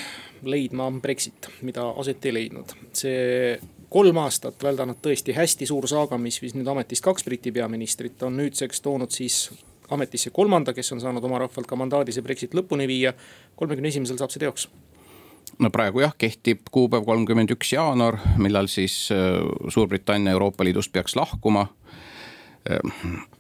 leidma 0.47 0.87
Brexit, 1.01 1.49
mida 1.65 1.89
aset 1.99 2.25
ei 2.25 2.33
leidnud. 2.33 2.71
see 2.93 3.57
kolm 3.89 4.17
aastat 4.17 4.63
väldanud 4.63 4.99
tõesti 5.03 5.35
hästi 5.35 5.67
suur 5.69 5.87
saaga, 5.87 6.17
mis 6.17 6.41
viis 6.41 6.55
nüüd 6.57 6.67
ametist 6.67 7.03
kaks 7.05 7.25
Briti 7.27 7.51
peaministrit, 7.55 8.21
on 8.23 8.37
nüüdseks 8.37 8.81
toonud 8.83 9.13
siis 9.15 9.47
ametisse 9.89 10.29
kolmanda, 10.35 10.73
kes 10.73 10.91
on 10.91 11.01
saanud 11.01 11.23
oma 11.23 11.39
rahvalt 11.45 11.67
ka 11.67 11.79
mandaadi 11.79 12.15
see 12.15 12.25
Brexit 12.25 12.55
lõpuni 12.57 12.87
viia. 12.87 13.13
kolmekümne 13.55 13.87
esimesel 13.87 14.19
saab 14.19 14.33
see 14.33 14.43
teoks 14.43 14.67
no 15.59 15.69
praegu 15.73 16.03
jah, 16.03 16.13
kehtib 16.17 16.67
kuupäev 16.71 17.05
kolmkümmend 17.07 17.51
üks 17.55 17.71
jaanuar, 17.73 18.19
millal 18.37 18.67
siis 18.71 19.07
äh, 19.11 19.39
Suurbritannia 19.73 20.35
Euroopa 20.35 20.67
Liidust 20.67 20.91
peaks 20.91 21.15
lahkuma 21.15 21.67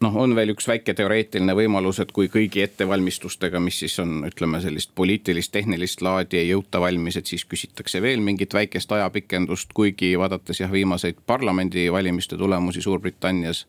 noh, 0.01 0.15
on 0.15 0.35
veel 0.35 0.53
üks 0.53 0.67
väike 0.69 0.93
teoreetiline 0.97 1.55
võimalus, 1.57 1.99
et 2.03 2.11
kui 2.15 2.29
kõigi 2.31 2.63
ettevalmistustega, 2.63 3.59
mis 3.63 3.79
siis 3.83 3.97
on, 4.03 4.21
ütleme 4.27 4.61
sellist 4.63 4.93
poliitilist, 4.95 5.51
tehnilist 5.55 6.01
laadi 6.05 6.41
ei 6.41 6.51
jõuta 6.51 6.81
valmis, 6.83 7.17
et 7.19 7.29
siis 7.29 7.45
küsitakse 7.45 8.01
veel 8.01 8.23
mingit 8.23 8.53
väikest 8.53 8.91
ajapikendust, 8.91 9.73
kuigi 9.77 10.13
vaadates 10.19 10.61
jah, 10.63 10.71
viimaseid 10.71 11.23
parlamendivalimiste 11.27 12.37
tulemusi 12.37 12.81
Suurbritannias 12.81 13.65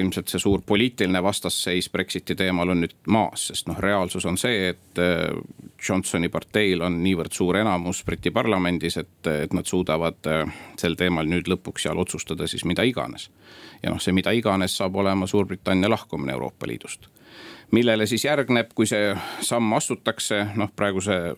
ilmselt 0.00 0.28
see 0.28 0.38
suur 0.38 0.60
poliitiline 0.66 1.22
vastasseis 1.22 1.88
Brexiti 1.90 2.34
teemal 2.38 2.70
on 2.70 2.82
nüüd 2.84 2.94
maas, 3.10 3.48
sest 3.50 3.66
noh, 3.70 3.78
reaalsus 3.82 4.26
on 4.28 4.38
see, 4.38 4.68
et 4.72 5.00
äh, 5.02 5.24
Johnsoni 5.88 6.28
parteil 6.32 6.82
on 6.86 7.00
niivõrd 7.02 7.34
suur 7.34 7.58
enamus 7.60 8.04
Briti 8.06 8.30
parlamendis, 8.30 8.96
et, 9.02 9.30
et 9.32 9.56
nad 9.56 9.66
suudavad 9.66 10.30
äh, 10.30 10.44
sel 10.78 10.94
teemal 10.98 11.26
nüüd 11.30 11.50
lõpuks 11.50 11.86
seal 11.86 11.98
otsustada 11.98 12.46
siis 12.46 12.64
mida 12.64 12.86
iganes. 12.86 13.30
ja 13.82 13.90
noh, 13.90 14.00
see 14.02 14.14
mida 14.14 14.32
iganes 14.32 14.76
saab 14.76 14.96
olema 14.96 15.26
Suurbritannia 15.26 15.90
lahkumine 15.90 16.32
Euroopa 16.32 16.66
Liidust. 16.66 17.08
millele 17.70 18.06
siis 18.06 18.24
järgneb, 18.24 18.70
kui 18.74 18.86
see 18.86 19.16
samm 19.40 19.72
astutakse, 19.72 20.46
noh 20.54 20.70
praeguse 20.76 21.36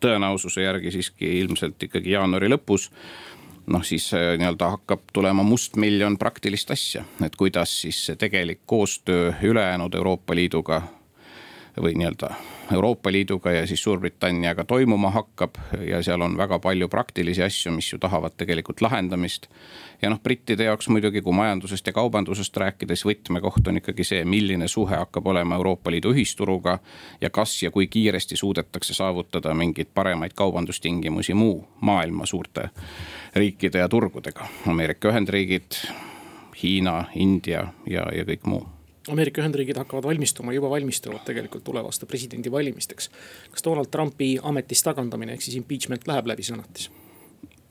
tõenäosuse 0.00 0.64
järgi 0.64 0.90
siiski 0.90 1.38
ilmselt 1.40 1.82
ikkagi 1.82 2.10
jaanuari 2.10 2.50
lõpus 2.52 2.90
noh, 3.66 3.84
siis 3.84 4.10
äh, 4.14 4.34
nii-öelda 4.38 4.70
hakkab 4.76 5.06
tulema 5.12 5.42
mustmiljon 5.42 6.18
praktilist 6.18 6.70
asja, 6.70 7.04
et 7.24 7.36
kuidas 7.36 7.72
siis 7.84 8.00
see 8.06 8.16
tegelik 8.20 8.64
koostöö 8.66 9.32
ülejäänud 9.42 9.94
Euroopa 9.94 10.34
Liiduga 10.34 10.82
või 11.80 11.96
nii-öelda 11.98 12.34
Euroopa 12.72 13.12
Liiduga 13.12 13.52
ja 13.52 13.66
siis 13.66 13.82
Suurbritanniaga 13.82 14.64
toimuma 14.64 15.10
hakkab. 15.10 15.54
ja 15.86 16.02
seal 16.02 16.20
on 16.20 16.36
väga 16.36 16.58
palju 16.58 16.88
praktilisi 16.88 17.42
asju, 17.42 17.72
mis 17.72 17.92
ju 17.92 17.98
tahavad 17.98 18.32
tegelikult 18.36 18.80
lahendamist. 18.80 19.46
ja 20.02 20.10
noh, 20.10 20.20
brittide 20.20 20.64
jaoks 20.64 20.88
muidugi, 20.88 21.22
kui 21.22 21.32
majandusest 21.32 21.86
ja 21.86 21.92
kaubandusest 21.92 22.56
rääkides, 22.56 23.04
võtmekoht 23.04 23.68
on 23.68 23.76
ikkagi 23.76 24.04
see, 24.04 24.24
milline 24.24 24.68
suhe 24.68 24.96
hakkab 24.96 25.26
olema 25.26 25.54
Euroopa 25.54 25.90
Liidu 25.90 26.12
ühisturuga. 26.12 26.78
ja 27.20 27.30
kas 27.30 27.62
ja 27.62 27.70
kui 27.70 27.86
kiiresti 27.86 28.36
suudetakse 28.36 28.94
saavutada 28.94 29.54
mingeid 29.54 29.92
paremaid 29.94 30.32
kaubandustingimusi 30.34 31.34
muu 31.34 31.68
maailma 31.80 32.26
suurte 32.26 32.70
riikide 33.34 33.78
ja 33.78 33.88
turgudega. 33.88 34.46
Ameerika 34.66 35.08
Ühendriigid, 35.08 35.84
Hiina, 36.62 37.04
India 37.14 37.66
ja, 37.86 38.06
ja 38.12 38.24
kõik 38.24 38.46
muu 38.46 38.73
Ameerika 39.12 39.42
Ühendriigid 39.42 39.76
hakkavad 39.76 40.04
valmistuma, 40.04 40.52
juba 40.52 40.70
valmistuvad 40.70 41.24
tegelikult 41.26 41.64
tulevaste 41.64 42.06
presidendivalimisteks. 42.06 43.10
kas 43.50 43.64
Donald 43.64 43.90
Trumpi 43.90 44.38
ametist 44.42 44.84
tagandamine 44.84 45.32
ehk 45.32 45.42
siis 45.42 45.56
impeachment 45.56 46.08
läheb 46.08 46.26
läbi 46.26 46.42
senatis? 46.42 46.90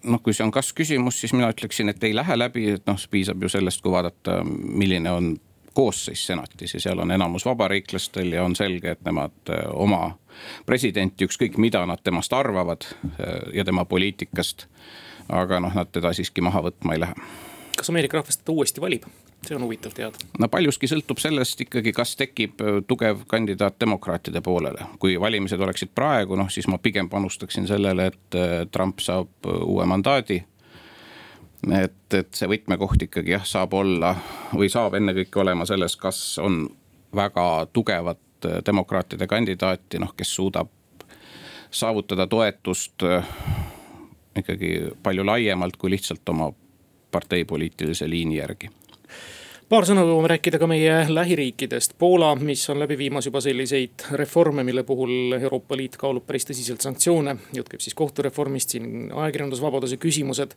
noh, 0.03 0.19
kui 0.23 0.33
see 0.35 0.43
on 0.43 0.51
kas-küsimus, 0.51 1.21
siis 1.21 1.33
mina 1.33 1.49
ütleksin, 1.53 1.89
et 1.89 2.03
ei 2.03 2.15
lähe 2.15 2.37
läbi, 2.37 2.67
et 2.75 2.85
noh, 2.87 2.99
piisab 3.11 3.43
ju 3.43 3.49
sellest, 3.49 3.81
kui 3.81 3.91
vaadata, 3.91 4.41
milline 4.43 5.11
on 5.11 5.29
koosseis 5.73 6.25
senatis 6.27 6.73
ja 6.73 6.79
seal 6.79 6.99
on 6.99 7.11
enamus 7.11 7.45
vabariiklastel 7.45 8.31
ja 8.31 8.43
on 8.43 8.55
selge, 8.55 8.91
et 8.91 9.01
nemad 9.05 9.49
äh, 9.49 9.63
oma 9.73 10.17
presidenti, 10.65 11.25
ükskõik 11.25 11.57
mida 11.57 11.85
nad 11.89 12.03
temast 12.03 12.33
arvavad 12.33 12.85
äh, 12.85 13.39
ja 13.53 13.65
tema 13.65 13.85
poliitikast. 13.85 14.67
aga 15.29 15.59
noh, 15.63 15.71
nad 15.73 15.87
teda 15.91 16.11
siiski 16.13 16.41
maha 16.43 16.61
võtma 16.67 16.93
ei 16.93 16.99
lähe. 16.99 17.13
Kas 17.77 17.89
Ameerika 17.89 18.17
rahvas 18.17 18.37
teda 18.37 18.51
uuesti 18.51 18.81
valib? 18.81 19.03
see 19.47 19.55
on 19.55 19.63
huvitav 19.63 19.91
teada. 19.91 20.17
no 20.39 20.47
paljuski 20.47 20.87
sõltub 20.87 21.19
sellest 21.19 21.61
ikkagi, 21.65 21.91
kas 21.95 22.15
tekib 22.19 22.61
äh, 22.61 22.79
tugev 22.87 23.25
kandidaat 23.27 23.79
demokraatide 23.79 24.41
poolele. 24.41 24.85
kui 24.99 25.19
valimised 25.19 25.59
oleksid 25.59 25.91
praegu, 25.95 26.35
noh 26.39 26.49
siis 26.49 26.67
ma 26.67 26.77
pigem 26.77 27.09
panustaksin 27.09 27.67
sellele, 27.67 28.07
et 28.13 28.39
äh, 28.39 28.55
Trump 28.71 28.99
saab 28.99 29.29
äh, 29.45 29.61
uue 29.65 29.85
mandaadi. 29.85 30.43
et, 31.83 32.13
et 32.13 32.33
see 32.35 32.47
võtmekoht 32.47 33.07
ikkagi 33.07 33.35
jah, 33.35 33.45
saab 33.47 33.73
olla 33.73 34.15
või 34.53 34.69
saab 34.69 34.97
ennekõike 34.99 35.39
olema 35.39 35.65
selles, 35.65 35.95
kas 35.95 36.39
on 36.39 36.65
väga 37.15 37.67
tugevat 37.73 38.19
demokraatide 38.65 39.27
kandidaati, 39.27 39.99
noh 40.03 40.11
kes 40.17 40.35
suudab 40.35 40.67
saavutada 41.71 42.27
toetust 42.27 43.05
ikkagi 44.35 44.91
palju 45.03 45.23
laiemalt 45.25 45.77
kui 45.79 45.93
lihtsalt 45.93 46.29
oma 46.29 46.49
partei 47.13 47.45
poliitilise 47.45 48.09
liini 48.09 48.41
järgi 48.41 48.73
paar 49.73 49.87
sõna 49.87 50.03
jõuame 50.05 50.29
rääkida 50.29 50.59
ka 50.61 50.67
meie 50.69 50.93
lähiriikidest. 51.09 51.95
Poola, 51.97 52.33
mis 52.37 52.61
on 52.69 52.77
läbi 52.77 52.93
viimas 52.97 53.25
juba 53.25 53.39
selliseid 53.41 54.03
reforme, 54.19 54.61
mille 54.63 54.83
puhul 54.85 55.33
Euroopa 55.39 55.77
Liit 55.79 55.95
kaalub 55.97 56.25
päris 56.27 56.45
tõsiselt 56.45 56.83
sanktsioone. 56.85 57.35
jutt 57.57 57.71
käib 57.71 57.81
siis 57.81 57.95
kohtureformist, 57.97 58.75
siin 58.75 59.09
ajakirjandusvabaduse 59.09 59.97
küsimused. 59.97 60.53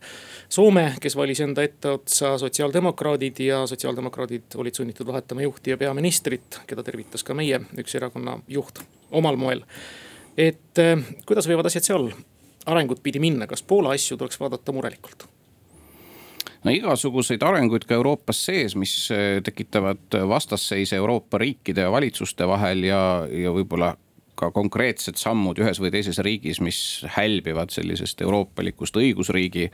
Soome, 0.53 0.85
kes 1.01 1.17
valis 1.17 1.41
enda 1.41 1.65
etteotsa 1.65 2.35
sotsiaaldemokraadid 2.39 3.41
ja 3.41 3.63
sotsiaaldemokraadid 3.67 4.59
olid 4.61 4.75
sunnitud 4.75 5.07
vahetama 5.07 5.47
juhti 5.47 5.73
ja 5.73 5.79
peaministrit, 5.81 6.61
keda 6.67 6.85
tervitas 6.85 7.25
ka 7.25 7.35
meie 7.35 7.63
üks 7.81 7.97
erakonna 7.97 8.37
juht 8.49 8.83
omal 9.11 9.37
moel. 9.37 9.65
et 10.37 10.79
eh, 10.79 10.99
kuidas 11.27 11.49
võivad 11.49 11.71
asjad 11.71 11.89
seal 11.89 12.11
arengut 12.67 13.01
pidi 13.03 13.19
minna, 13.19 13.47
kas 13.47 13.63
Poola 13.63 13.97
asju 13.97 14.19
tuleks 14.21 14.41
vaadata 14.41 14.73
murelikult? 14.73 15.29
No 16.67 16.75
igasuguseid 16.75 17.45
arenguid 17.47 17.87
ka 17.87 17.97
Euroopas 17.97 18.41
sees, 18.49 18.75
mis 18.79 18.95
eh, 19.15 19.39
tekitavad 19.45 20.19
vastasseise 20.29 20.99
Euroopa 20.99 21.39
riikide 21.39 21.87
ja 21.87 21.93
valitsuste 21.95 22.49
vahel 22.49 22.85
ja, 22.89 23.01
ja 23.31 23.55
võib-olla 23.55 23.95
ka 24.37 24.51
konkreetsed 24.53 25.17
sammud 25.17 25.59
ühes 25.63 25.81
või 25.81 25.93
teises 25.95 26.19
riigis, 26.21 26.61
mis 26.61 26.79
hälbivad 27.15 27.73
sellisest 27.73 28.21
euroopalikust 28.21 28.99
õigusriigi 29.01 29.71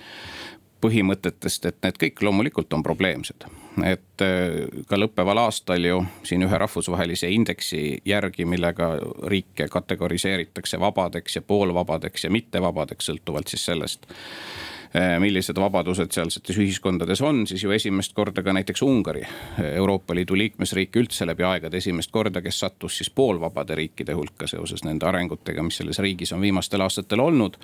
põhimõtetest, 0.82 1.66
et 1.70 1.76
need 1.86 1.98
kõik 1.98 2.22
loomulikult 2.26 2.74
on 2.74 2.82
probleemsed. 2.82 3.46
et 3.86 4.24
eh, 4.26 4.84
ka 4.86 4.98
lõppeval 4.98 5.40
aastal 5.46 5.88
ju 5.88 6.02
siin 6.28 6.44
ühe 6.44 6.58
rahvusvahelise 6.60 7.30
indeksi 7.32 8.02
järgi, 8.04 8.44
millega 8.44 8.92
riike 9.32 9.70
kategoriseeritakse 9.72 10.80
vabadeks 10.82 11.40
ja 11.40 11.42
poolvabadeks 11.46 12.28
ja 12.28 12.34
mittevabadeks, 12.34 13.08
sõltuvalt 13.08 13.54
siis 13.54 13.64
sellest 13.70 14.06
Eh, 14.06 14.71
millised 15.18 15.56
vabadused 15.56 16.12
sealsetes 16.12 16.58
ühiskondades 16.60 17.22
on, 17.24 17.46
siis 17.46 17.62
ju 17.64 17.70
esimest 17.72 18.12
korda 18.12 18.42
ka 18.42 18.52
näiteks 18.52 18.82
Ungari, 18.82 19.22
eh, 19.22 19.74
Euroopa 19.76 20.14
Liidu 20.14 20.36
liikmesriik 20.36 20.96
üldse 20.96 21.26
läbi 21.26 21.46
aegade 21.48 21.80
esimest 21.80 22.10
korda, 22.12 22.42
kes 22.42 22.60
sattus 22.60 22.98
siis 22.98 23.10
poolvabade 23.10 23.74
riikide 23.74 24.12
hulka 24.12 24.46
seoses 24.46 24.84
nende 24.84 25.08
arengutega, 25.08 25.62
mis 25.62 25.80
selles 25.80 25.98
riigis 25.98 26.32
on 26.32 26.40
viimastel 26.40 26.84
aastatel 26.84 27.20
olnud. 27.20 27.56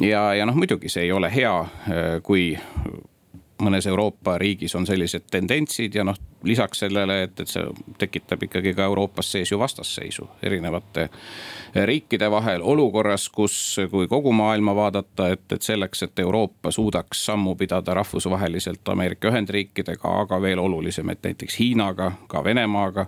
Ja, 0.00 0.34
ja 0.34 0.46
noh, 0.46 0.56
muidugi 0.56 0.88
see 0.88 1.08
ei 1.08 1.12
ole 1.12 1.32
hea, 1.32 1.54
eh, 1.88 2.20
kui 2.22 2.52
mõnes 3.60 3.86
Euroopa 3.86 4.38
riigis 4.38 4.74
on 4.74 4.86
sellised 4.86 5.28
tendentsid 5.30 5.94
ja 5.94 6.04
noh, 6.04 6.16
lisaks 6.44 6.84
sellele, 6.84 7.22
et, 7.22 7.40
et 7.40 7.48
see 7.48 7.64
tekitab 7.98 8.42
ikkagi 8.46 8.74
ka 8.74 8.86
Euroopas 8.88 9.32
sees 9.32 9.52
ju 9.52 9.58
vastasseisu 9.58 10.28
erinevate 10.42 11.08
riikide 11.86 12.30
vahel. 12.30 12.62
olukorras, 12.62 13.28
kus, 13.28 13.76
kui 13.90 14.08
kogu 14.08 14.32
maailma 14.32 14.74
vaadata, 14.74 15.28
et, 15.28 15.46
et 15.52 15.62
selleks, 15.62 16.02
et 16.02 16.18
Euroopa 16.18 16.70
suudaks 16.70 17.24
sammu 17.26 17.54
pidada 17.56 17.94
rahvusvaheliselt 17.94 18.88
Ameerika 18.88 19.28
Ühendriikidega, 19.28 20.20
aga 20.24 20.40
veel 20.42 20.58
olulisem, 20.58 21.08
et 21.08 21.22
näiteks 21.22 21.58
Hiinaga, 21.58 22.12
ka 22.28 22.44
Venemaaga 22.44 23.06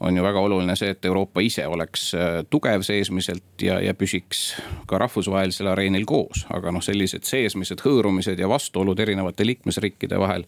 on 0.00 0.16
ju 0.16 0.22
väga 0.22 0.40
oluline 0.40 0.76
see, 0.76 0.90
et 0.90 1.04
Euroopa 1.04 1.40
ise 1.40 1.66
oleks 1.66 2.14
äh, 2.14 2.20
tugev 2.50 2.82
seesmiselt 2.82 3.62
ja, 3.62 3.80
ja 3.80 3.94
püsiks 3.94 4.54
ka 4.86 4.98
rahvusvahelisel 4.98 5.66
areenil 5.66 6.04
koos. 6.06 6.44
aga 6.52 6.72
noh, 6.72 6.84
sellised 6.84 7.24
seesmised 7.24 7.80
hõõrumised 7.84 8.38
ja 8.38 8.48
vastuolud 8.48 9.00
erinevate 9.00 9.46
liikmesriikide 9.46 10.18
vahel. 10.20 10.44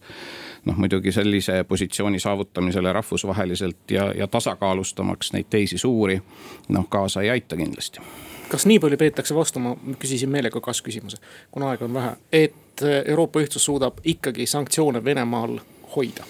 noh, 0.65 0.77
muidugi 0.77 1.11
sellise 1.11 1.63
positsiooni 1.63 2.19
saavutamisele 2.19 2.93
rahvusvaheliselt 2.93 3.91
ja, 3.91 4.11
ja 4.15 4.27
tasakaalustamaks 4.27 5.33
neid 5.33 5.49
teisi 5.49 5.77
suuri, 5.77 6.21
noh 6.69 6.89
kaasa 6.89 7.21
ei 7.21 7.29
aita 7.29 7.57
kindlasti 7.57 8.05
kas 8.49 8.65
nii 8.65 8.79
palju 8.79 8.97
peetakse 8.97 9.35
vastu, 9.35 9.59
ma 9.61 9.75
küsisin 9.99 10.29
meelega 10.29 10.61
kas-küsimuse, 10.61 11.17
kuna 11.51 11.69
aega 11.69 11.85
on 11.85 11.93
vähe, 11.93 12.15
et 12.33 12.81
Euroopa 13.05 13.43
ühtsus 13.45 13.65
suudab 13.65 14.01
ikkagi 14.03 14.45
sanktsioone 14.49 15.03
Venemaal 15.05 15.59
hoida 15.95 16.25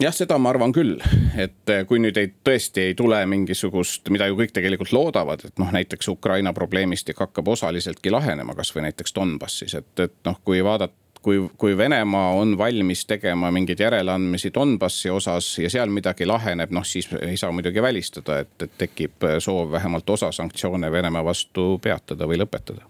jah, 0.00 0.14
seda 0.14 0.38
ma 0.38 0.50
arvan 0.52 0.74
küll, 0.76 0.96
et 1.38 1.72
eh, 1.72 1.84
kui 1.88 2.00
nüüd 2.02 2.18
ei, 2.20 2.30
tõesti 2.44 2.90
ei 2.90 2.98
tule 2.98 3.18
mingisugust, 3.30 4.10
mida 4.14 4.28
ju 4.30 4.38
kõik 4.38 4.54
tegelikult 4.56 4.92
loodavad, 4.94 5.46
et 5.48 5.58
noh, 5.62 5.72
näiteks 5.74 6.08
Ukraina 6.12 6.52
probleemistik 6.56 7.20
hakkab 7.22 7.48
osaliseltki 7.56 8.12
lahenema, 8.12 8.56
kasvõi 8.58 8.86
näiteks 8.88 9.16
Donbassis, 9.16 9.76
et, 9.80 9.92
et 10.04 10.16
noh, 10.28 10.40
kui 10.44 10.62
vaadata 10.64 10.94
kui, 11.26 11.40
kui 11.58 11.76
Venemaa 11.76 12.36
on 12.38 12.54
valmis 12.58 13.06
tegema 13.06 13.50
mingeid 13.50 13.80
järeleandmisi 13.82 14.52
Donbassi 14.54 15.10
osas 15.10 15.48
ja 15.58 15.70
seal 15.72 15.90
midagi 15.90 16.26
laheneb, 16.28 16.70
noh 16.70 16.86
siis 16.86 17.08
ei 17.18 17.36
saa 17.36 17.50
muidugi 17.52 17.82
välistada, 17.82 18.38
et, 18.44 18.54
et 18.62 18.78
tekib 18.78 19.26
soov 19.42 19.72
vähemalt 19.74 20.10
osa 20.10 20.30
sanktsioone 20.32 20.92
Venemaa 20.92 21.24
vastu 21.24 21.80
peatada 21.82 22.30
või 22.30 22.38
lõpetada. 22.44 22.86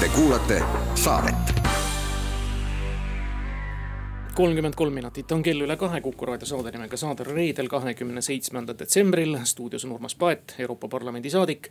Te 0.00 0.10
kuulate 0.12 0.60
saadet 1.00 1.53
kolmkümmend 4.34 4.74
kolm 4.74 4.92
minutit 4.92 5.32
on 5.32 5.42
kell 5.42 5.62
üle 5.62 5.76
kahe 5.78 6.00
Kuku 6.02 6.26
raadio 6.26 6.46
saade 6.48 6.72
nimega 6.74 6.96
Saade 6.98 7.22
reedel, 7.28 7.68
kahekümne 7.70 8.22
seitsmendal 8.22 8.74
detsembril. 8.78 9.36
stuudios 9.44 9.84
on 9.84 9.92
Urmas 9.92 10.14
Paet, 10.14 10.54
Euroopa 10.58 10.88
Parlamendi 10.88 11.30
saadik. 11.30 11.68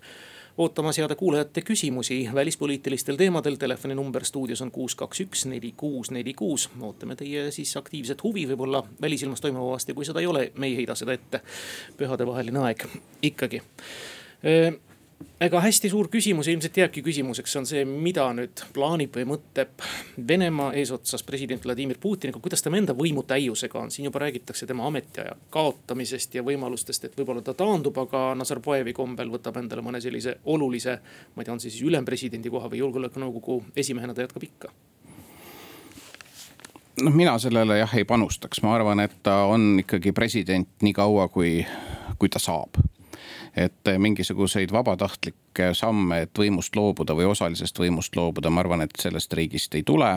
ootamas 0.58 0.98
heade 0.98 1.16
kuulajate 1.16 1.62
küsimusi 1.62 2.30
välispoliitilistel 2.34 3.16
teemadel. 3.16 3.56
telefoninumber 3.56 4.26
stuudios 4.26 4.62
on 4.62 4.72
kuus, 4.72 4.96
kaks, 4.96 5.20
üks, 5.20 5.46
neli, 5.46 5.74
kuus, 5.78 6.12
neli, 6.12 6.34
kuus. 6.34 6.70
ootame 6.80 7.16
teie 7.16 7.52
siis 7.52 7.78
aktiivset 7.78 8.24
huvi 8.24 8.48
võib-olla 8.48 8.84
välisilmas 9.02 9.42
toimuva 9.42 9.72
vastu 9.72 9.92
ja 9.92 9.96
kui 9.96 10.06
seda 10.06 10.20
ei 10.20 10.28
ole, 10.28 10.52
me 10.58 10.68
ei 10.68 10.76
heida 10.76 10.96
seda 10.96 11.14
ette. 11.14 11.42
pühadevaheline 11.98 12.60
aeg 12.60 12.88
ikkagi 13.22 13.62
ega 15.44 15.60
hästi 15.62 15.90
suur 15.92 16.08
küsimus 16.12 16.48
ilmselt 16.48 16.78
jääbki 16.78 17.02
küsimuseks, 17.04 17.56
on 17.60 17.66
see, 17.68 17.84
mida 17.86 18.26
nüüd 18.36 18.64
plaanib 18.76 19.16
või 19.18 19.26
mõtleb 19.34 19.84
Venemaa 20.28 20.72
eesotsas 20.80 21.24
president 21.28 21.66
Vladimir 21.66 22.00
Putiniga, 22.02 22.40
kuidas 22.44 22.64
tema 22.64 22.80
enda 22.80 22.96
võimutäiusega 22.98 23.80
on. 23.80 23.92
siin 23.92 24.08
juba 24.08 24.24
räägitakse 24.24 24.68
tema 24.70 24.88
ametiaja 24.88 25.36
kaotamisest 25.50 26.36
ja 26.36 26.44
võimalustest, 26.44 27.06
et 27.06 27.18
võib-olla 27.18 27.42
ta 27.42 27.54
taandub, 27.54 27.98
aga 28.06 28.24
Nazarbajevi 28.40 28.94
kombel 28.94 29.32
võtab 29.34 29.60
endale 29.60 29.82
mõne 29.82 30.02
sellise 30.02 30.38
olulise. 30.46 31.00
ma 31.36 31.42
ei 31.42 31.46
tea, 31.46 31.54
on 31.54 31.60
see 31.60 31.72
siis 31.72 31.90
ülempresidendi 31.90 32.50
koha 32.50 32.70
või 32.70 32.84
julgeolekunõukogu 32.84 33.64
esimehena, 33.76 34.14
ta 34.14 34.28
jätkab 34.28 34.44
ikka 34.44 34.72
noh, 37.04 37.14
mina 37.14 37.38
sellele 37.40 37.78
jah 37.78 37.96
ei 37.98 38.06
panustaks, 38.06 38.62
ma 38.64 38.76
arvan, 38.76 39.00
et 39.00 39.16
ta 39.24 39.44
on 39.50 39.80
ikkagi 39.84 40.12
president 40.12 40.70
nii 40.82 40.94
kaua, 40.94 41.28
kui, 41.28 41.66
kui 42.20 42.30
ta 42.30 42.40
saab 42.40 42.80
et 43.56 43.92
mingisuguseid 43.98 44.72
vabatahtlikke 44.74 45.74
samme, 45.78 46.24
et 46.26 46.40
võimust 46.40 46.76
loobuda 46.76 47.14
või 47.14 47.28
osalisest 47.30 47.80
võimust 47.80 48.16
loobuda, 48.16 48.50
ma 48.50 48.64
arvan, 48.64 48.82
et 48.82 48.96
sellest 49.00 49.34
riigist 49.34 49.76
ei 49.76 49.84
tule 49.86 50.16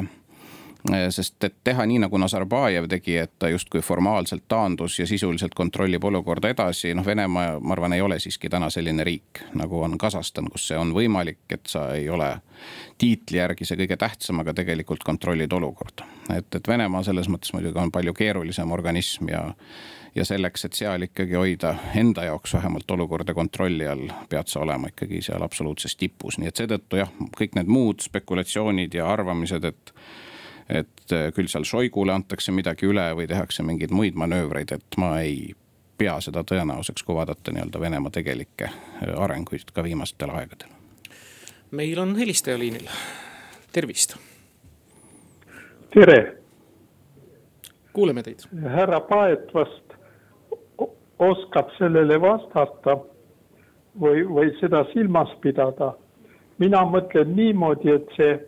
sest 1.10 1.44
et 1.44 1.54
teha 1.64 1.86
nii 1.86 1.98
nagu 2.04 2.18
Nazarbajev 2.18 2.86
tegi, 2.90 3.16
et 3.18 3.32
ta 3.38 3.48
justkui 3.50 3.80
formaalselt 3.82 4.44
taandus 4.48 4.98
ja 4.98 5.06
sisuliselt 5.06 5.54
kontrollib 5.54 6.04
olukorda 6.04 6.50
edasi, 6.52 6.94
noh, 6.94 7.06
Venemaa, 7.06 7.58
ma 7.60 7.74
arvan, 7.74 7.92
ei 7.96 8.04
ole 8.04 8.18
siiski 8.22 8.48
täna 8.52 8.70
selline 8.70 9.04
riik 9.04 9.42
nagu 9.58 9.80
on 9.82 9.98
Kasahstan, 9.98 10.50
kus 10.52 10.68
see 10.70 10.78
on 10.78 10.92
võimalik, 10.94 11.42
et 11.50 11.66
sa 11.70 11.88
ei 11.94 12.08
ole 12.10 12.30
tiitli 12.98 13.40
järgi 13.40 13.66
see 13.68 13.80
kõige 13.82 13.98
tähtsam, 14.00 14.40
aga 14.42 14.54
tegelikult 14.54 15.04
kontrollid 15.04 15.52
olukorda. 15.52 16.06
et, 16.36 16.54
et 16.54 16.68
Venemaa 16.68 17.02
selles 17.06 17.30
mõttes 17.32 17.54
muidugi 17.56 17.80
on 17.82 17.92
palju 17.92 18.14
keerulisem 18.14 18.72
organism 18.72 19.30
ja 19.32 19.44
ja 20.16 20.24
selleks, 20.24 20.64
et 20.64 20.72
seal 20.72 21.02
ikkagi 21.02 21.34
hoida 21.36 21.74
enda 21.94 22.24
jaoks 22.24 22.54
vähemalt 22.54 22.90
olukorda 22.90 23.34
kontrolli 23.34 23.86
all, 23.88 24.08
pead 24.28 24.48
sa 24.48 24.60
olema 24.64 24.88
ikkagi 24.88 25.20
seal 25.22 25.42
absoluutses 25.44 25.96
tipus, 25.96 26.38
nii 26.38 26.48
et 26.48 26.62
seetõttu 26.62 27.00
jah, 27.00 27.12
kõik 27.36 27.58
need 27.58 27.68
muud 27.70 28.00
spekulatsioonid 28.04 28.96
ja 28.96 29.10
arvamised, 29.12 29.64
et 29.64 29.92
et 30.66 31.12
küll 31.34 31.46
seal 31.46 31.62
Šoigule 31.62 32.10
antakse 32.10 32.50
midagi 32.50 32.88
üle 32.88 33.04
või 33.14 33.28
tehakse 33.30 33.62
mingeid 33.62 33.92
muid 33.94 34.16
manöövreid, 34.18 34.72
et 34.74 34.96
ma 34.98 35.12
ei 35.22 35.52
pea 35.98 36.16
seda 36.20 36.42
tõenäosuseks, 36.42 37.04
kui 37.06 37.14
vaadata 37.14 37.54
nii-öelda 37.54 37.80
Venemaa 37.80 38.10
tegelikke 38.10 38.70
arenguid 39.14 39.70
ka 39.72 39.84
viimastel 39.86 40.32
aegadel. 40.34 40.72
meil 41.70 41.98
on 41.98 42.16
helistaja 42.16 42.58
liinil, 42.58 42.88
tervist. 43.72 44.16
tere. 45.94 46.36
kuuleme 47.92 48.22
teid. 48.22 48.48
härra 48.62 49.00
Paet 49.00 49.54
vast 49.54 49.85
oskab 51.18 51.70
sellele 51.78 52.18
vastata 52.20 52.98
või, 54.00 54.24
või 54.28 54.50
seda 54.60 54.84
silmas 54.92 55.32
pidada. 55.40 55.94
mina 56.58 56.84
mõtlen 56.84 57.34
niimoodi, 57.36 57.90
et 57.90 58.08
see 58.16 58.38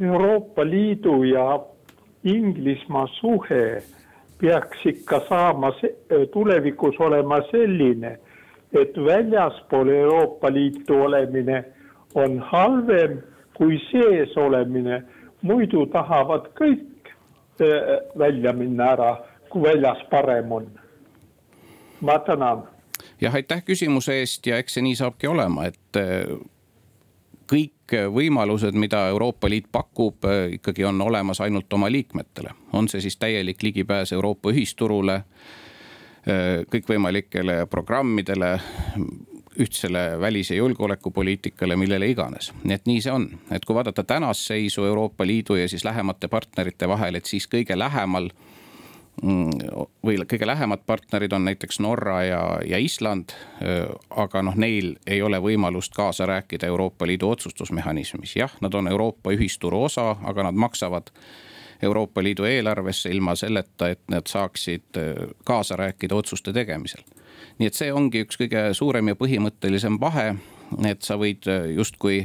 Euroopa 0.00 0.64
Liidu 0.64 1.22
ja 1.24 1.60
Inglismaa 2.24 3.06
suhe 3.20 3.82
peaks 4.40 4.86
ikka 4.86 5.20
saama 5.28 5.70
tulevikus 6.32 6.98
olema 7.00 7.40
selline, 7.50 8.18
et 8.72 8.96
väljaspool 8.96 9.88
Euroopa 9.88 10.50
Liitu 10.52 10.94
olemine 10.94 11.64
on 12.14 12.38
halvem 12.38 13.20
kui 13.54 13.78
sees 13.90 14.36
olemine. 14.36 15.02
muidu 15.42 15.86
tahavad 15.86 16.46
kõik 16.56 17.10
äh, 17.60 18.00
välja 18.18 18.52
minna 18.52 18.84
ära, 18.92 19.16
kui 19.48 19.62
väljas 19.62 20.00
parem 20.10 20.52
on 20.52 20.70
ma 22.00 22.18
tänan. 22.18 22.68
jah, 23.20 23.34
aitäh 23.34 23.64
küsimuse 23.64 24.18
eest 24.20 24.46
ja 24.46 24.58
eks 24.58 24.74
see 24.74 24.82
nii 24.82 24.96
saabki 24.96 25.26
olema, 25.26 25.66
et 25.66 26.00
äh, 26.00 26.36
kõik 27.50 27.94
võimalused, 28.14 28.76
mida 28.78 29.08
Euroopa 29.08 29.48
Liit 29.50 29.66
pakub, 29.72 30.24
ikkagi 30.52 30.84
on 30.84 31.00
olemas 31.00 31.40
ainult 31.40 31.72
oma 31.72 31.90
liikmetele. 31.92 32.50
on 32.72 32.88
see 32.88 33.00
siis 33.00 33.16
täielik 33.16 33.62
ligipääs 33.62 34.12
Euroopa 34.12 34.50
ühisturule, 34.50 35.22
kõikvõimalikele 36.70 37.66
programmidele, 37.70 38.60
ühtsele 39.60 40.20
välis- 40.20 40.50
ja 40.50 40.56
julgeolekupoliitikale, 40.56 41.76
millele 41.76 42.08
iganes. 42.08 42.52
nii 42.64 42.74
et 42.74 42.86
nii 42.86 43.00
see 43.00 43.12
on, 43.12 43.28
et 43.50 43.64
kui 43.64 43.74
vaadata 43.74 44.04
tänast 44.04 44.40
seisu 44.40 44.84
Euroopa 44.84 45.26
Liidu 45.26 45.54
ja 45.54 45.68
siis 45.68 45.84
lähemate 45.84 46.28
partnerite 46.28 46.88
vahel, 46.88 47.14
et 47.14 47.26
siis 47.26 47.46
kõige 47.46 47.78
lähemal 47.78 48.30
või 49.22 50.16
kõige 50.28 50.46
lähemad 50.46 50.82
partnerid 50.86 51.32
on 51.32 51.44
näiteks 51.46 51.78
Norra 51.80 52.16
ja, 52.24 52.40
ja 52.66 52.78
Island. 52.78 53.32
aga 54.10 54.42
noh, 54.42 54.56
neil 54.58 54.96
ei 55.06 55.22
ole 55.22 55.38
võimalust 55.38 55.94
kaasa 55.94 56.26
rääkida 56.26 56.66
Euroopa 56.66 57.06
Liidu 57.06 57.30
otsustusmehhanismis, 57.30 58.36
jah, 58.36 58.52
nad 58.60 58.74
on 58.74 58.88
Euroopa 58.88 59.30
ühisturu 59.32 59.84
osa, 59.86 60.16
aga 60.22 60.48
nad 60.50 60.54
maksavad 60.54 61.14
Euroopa 61.82 62.22
Liidu 62.22 62.44
eelarvesse 62.44 63.10
ilma 63.10 63.36
selleta, 63.38 63.88
et 63.88 64.02
nad 64.10 64.26
saaksid 64.26 64.98
kaasa 65.44 65.76
rääkida 65.76 66.14
otsuste 66.14 66.52
tegemisel 66.52 67.06
nii 67.58 67.70
et 67.70 67.78
see 67.78 67.92
ongi 67.94 68.24
üks 68.24 68.38
kõige 68.40 68.66
suurem 68.76 69.12
ja 69.12 69.18
põhimõttelisem 69.18 69.98
vahe, 70.02 70.34
et 70.86 71.06
sa 71.06 71.18
võid 71.20 71.46
äh, 71.50 71.70
justkui 71.76 72.24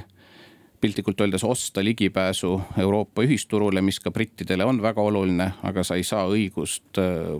piltlikult 0.81 1.21
öeldes 1.21 1.43
osta 1.43 1.83
ligipääsu 1.83 2.61
Euroopa 2.77 3.23
ühisturule, 3.23 3.81
mis 3.81 3.99
ka 3.99 4.11
brittidele 4.11 4.65
on 4.65 4.81
väga 4.81 5.01
oluline, 5.01 5.51
aga 5.63 5.83
sa 5.83 5.95
ei 5.99 6.03
saa 6.03 6.27
õigust 6.27 6.97
öö, 6.97 7.37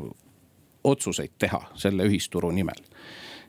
otsuseid 0.84 1.36
teha 1.40 1.62
selle 1.76 2.08
ühisturu 2.08 2.52
nimel. 2.52 2.80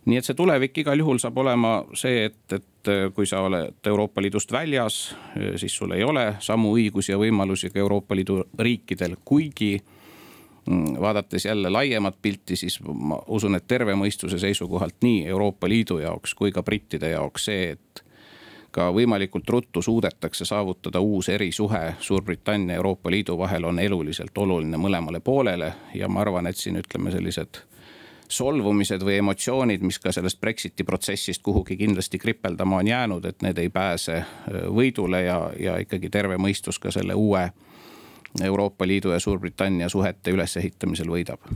nii 0.04 0.16
et 0.16 0.24
see 0.24 0.34
tulevik 0.34 0.78
igal 0.80 0.98
juhul 0.98 1.18
saab 1.20 1.38
olema 1.38 1.84
see, 1.94 2.24
et, 2.30 2.52
et 2.56 2.90
kui 3.14 3.26
sa 3.26 3.42
oled 3.44 3.86
Euroopa 3.86 4.22
Liidust 4.22 4.52
väljas, 4.52 5.14
siis 5.60 5.76
sul 5.76 5.92
ei 5.92 6.04
ole 6.04 6.34
samu 6.40 6.72
õigusi 6.76 7.12
ja 7.12 7.18
võimalusi 7.20 7.68
ka 7.70 7.78
Euroopa 7.78 8.16
Liidu 8.16 8.40
riikidel, 8.58 9.18
kuigi 9.24 9.74
Mm, 10.70 11.00
vaadates 11.00 11.44
jälle 11.44 11.70
laiemat 11.70 12.14
pilti, 12.22 12.56
siis 12.56 12.80
ma 12.84 13.18
usun, 13.28 13.54
et 13.54 13.64
terve 13.66 13.94
mõistuse 13.96 14.38
seisukohalt 14.38 15.00
nii 15.02 15.24
Euroopa 15.26 15.68
Liidu 15.68 15.98
jaoks 15.98 16.34
kui 16.34 16.52
ka 16.52 16.62
brittide 16.62 17.10
jaoks 17.10 17.48
see, 17.48 17.70
et 17.70 18.02
ka 18.70 18.90
võimalikult 18.94 19.48
ruttu 19.48 19.82
suudetakse 19.82 20.44
saavutada 20.44 21.00
uus 21.00 21.28
erisuhe 21.28 21.94
Suurbritannia 22.00 22.74
ja 22.74 22.76
Euroopa 22.76 23.10
Liidu 23.10 23.38
vahel 23.38 23.64
on 23.64 23.78
eluliselt 23.78 24.38
oluline 24.38 24.76
mõlemale 24.76 25.20
poolele. 25.20 25.72
ja 25.94 26.08
ma 26.08 26.20
arvan, 26.20 26.46
et 26.46 26.56
siin 26.56 26.76
ütleme 26.76 27.10
sellised 27.10 27.62
solvumised 28.28 29.02
või 29.02 29.18
emotsioonid, 29.18 29.82
mis 29.82 29.98
ka 29.98 30.12
sellest 30.12 30.40
Brexiti 30.40 30.84
protsessist 30.84 31.42
kuhugi 31.42 31.76
kindlasti 31.76 32.18
kripeldama 32.18 32.76
on 32.76 32.86
jäänud, 32.86 33.24
et 33.24 33.42
need 33.42 33.58
ei 33.58 33.68
pääse 33.68 34.16
äh, 34.16 34.26
võidule 34.68 35.22
ja, 35.22 35.40
ja 35.58 35.78
ikkagi 35.78 36.10
terve 36.10 36.38
mõistus 36.38 36.78
ka 36.78 36.90
selle 36.90 37.14
uue 37.14 37.50
Euroopa 38.42 38.86
Liidu 38.86 39.10
ja 39.10 39.20
Suurbritannia 39.20 39.88
suhete 39.88 40.30
ülesehitamisel 40.30 41.10
võidab 41.10 41.50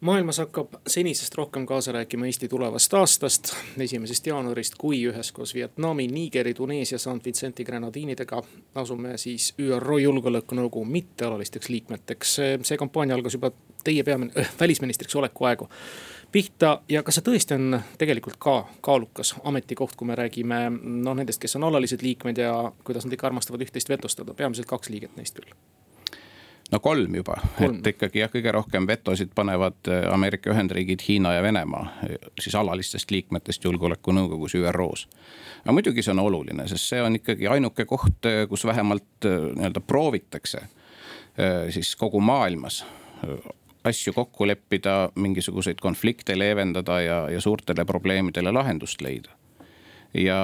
maailmas 0.00 0.38
hakkab 0.38 0.74
senisest 0.86 1.34
rohkem 1.34 1.66
kaasa 1.66 1.92
rääkima 1.92 2.26
Eesti 2.26 2.48
tulevast 2.48 2.94
aastast, 2.94 3.52
esimesest 3.78 4.26
jaanuarist, 4.26 4.74
kui 4.78 5.02
üheskoos 5.08 5.54
Vietnami, 5.54 6.06
Nigeri, 6.06 6.54
Tuneesia, 6.54 6.98
St 6.98 7.24
Vincenti 7.24 7.64
grenadiinidega 7.64 8.42
asume 8.74 9.18
siis 9.18 9.54
ÜRO 9.58 9.98
Julgeolekunõukogu 9.98 10.84
mittealalisteks 10.84 11.68
liikmeteks. 11.68 12.36
see 12.62 12.76
kampaania 12.76 13.14
algas 13.14 13.34
juba 13.34 13.50
teie 13.84 14.02
peamin- 14.02 14.32
äh,, 14.38 14.50
välisministriks 14.60 15.16
oleku 15.16 15.44
aegu. 15.44 15.68
Pihta 16.32 16.80
ja 16.88 17.02
kas 17.02 17.14
see 17.14 17.26
tõesti 17.26 17.54
on 17.54 17.80
tegelikult 17.98 18.36
ka 18.38 18.68
kaalukas 18.80 19.34
ametikoht, 19.44 19.96
kui 19.96 20.06
me 20.06 20.14
räägime 20.14 20.70
noh, 20.80 21.14
nendest, 21.14 21.40
kes 21.40 21.56
on 21.56 21.64
alalised 21.64 22.02
liikmed 22.02 22.38
ja 22.38 22.72
kuidas 22.84 23.04
nad 23.04 23.12
ikka 23.12 23.26
armastavad 23.26 23.60
üht-teist 23.60 23.88
vetostada, 23.88 24.34
peamiselt 24.34 24.66
kaks 24.66 24.88
liiget 24.88 25.16
neist 25.16 25.34
küll 25.34 25.52
no 26.72 26.80
kolm 26.80 27.14
juba, 27.14 27.36
et 27.60 27.86
ikkagi 27.92 28.22
jah, 28.22 28.30
kõige 28.32 28.52
rohkem 28.54 28.86
vetosid 28.88 29.32
panevad 29.34 29.90
äh, 29.90 30.06
Ameerika 30.12 30.52
Ühendriigid, 30.52 31.02
Hiina 31.08 31.34
ja 31.36 31.42
Venemaa 31.42 31.86
siis 32.40 32.54
alalistest 32.58 33.10
liikmetest 33.10 33.64
julgeolekunõukogus 33.64 34.54
ÜRO-s. 34.60 35.06
aga 35.64 35.74
muidugi 35.74 36.02
see 36.02 36.14
on 36.14 36.24
oluline, 36.24 36.68
sest 36.70 36.92
see 36.92 37.02
on 37.02 37.18
ikkagi 37.18 37.48
ainuke 37.50 37.86
koht, 37.90 38.26
äh, 38.28 38.44
kus 38.48 38.64
vähemalt 38.68 39.26
äh, 39.26 39.38
nii-öelda 39.56 39.80
proovitakse 39.80 40.66
siis 41.70 41.94
kogu 41.96 42.20
maailmas 42.20 42.82
asju 43.86 44.12
kokku 44.12 44.44
leppida, 44.50 45.08
mingisuguseid 45.14 45.78
konflikte 45.80 46.34
leevendada 46.36 46.98
ja, 47.00 47.20
ja 47.32 47.40
suurtele 47.40 47.84
probleemidele 47.88 48.52
lahendust 48.52 49.00
leida. 49.00 49.30
ja 50.14 50.40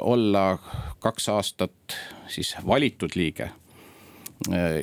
olla 0.00 0.58
kaks 1.00 1.28
aastat 1.28 1.96
siis 2.28 2.54
valitud 2.66 3.16
liige 3.16 3.50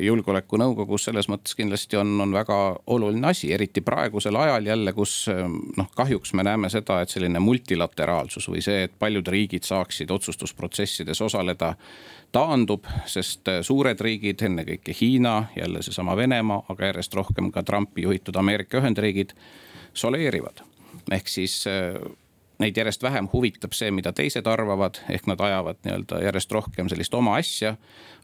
julgeolekunõukogus 0.01 1.05
selles 1.07 1.27
mõttes 1.29 1.53
kindlasti 1.55 1.97
on, 1.99 2.15
on 2.21 2.33
väga 2.33 2.55
oluline 2.89 3.27
asi, 3.29 3.51
eriti 3.53 3.83
praegusel 3.85 4.35
ajal 4.35 4.65
jälle, 4.65 4.93
kus 4.97 5.13
noh, 5.77 5.89
kahjuks 5.95 6.33
me 6.33 6.43
näeme 6.43 6.71
seda, 6.73 7.01
et 7.01 7.13
selline 7.13 7.39
multilateraalsus 7.43 8.49
või 8.49 8.63
see, 8.65 8.87
et 8.87 8.95
paljud 8.99 9.27
riigid 9.29 9.67
saaksid 9.67 10.11
otsustusprotsessides 10.11 11.21
osaleda, 11.21 11.73
taandub, 12.33 12.89
sest 13.05 13.51
suured 13.61 14.01
riigid, 14.01 14.41
ennekõike 14.41 14.95
Hiina, 15.01 15.35
jälle 15.55 15.83
seesama 15.85 16.17
Venemaa, 16.17 16.65
aga 16.73 16.89
järjest 16.89 17.13
rohkem 17.13 17.51
ka 17.53 17.63
Trumpi 17.63 18.07
juhitud 18.07 18.35
Ameerika 18.41 18.81
Ühendriigid 18.81 19.37
soleerivad. 19.93 20.65
ehk 21.11 21.27
siis 21.27 21.63
neid 22.63 22.77
järjest 22.77 23.03
vähem 23.03 23.27
huvitab 23.33 23.75
see, 23.75 23.91
mida 23.91 24.13
teised 24.15 24.47
arvavad, 24.49 24.99
ehk 25.11 25.27
nad 25.29 25.41
ajavad 25.43 25.81
nii-öelda 25.83 26.21
järjest 26.23 26.51
rohkem 26.55 26.89
sellist 26.91 27.13
oma 27.17 27.35
asja. 27.39 27.75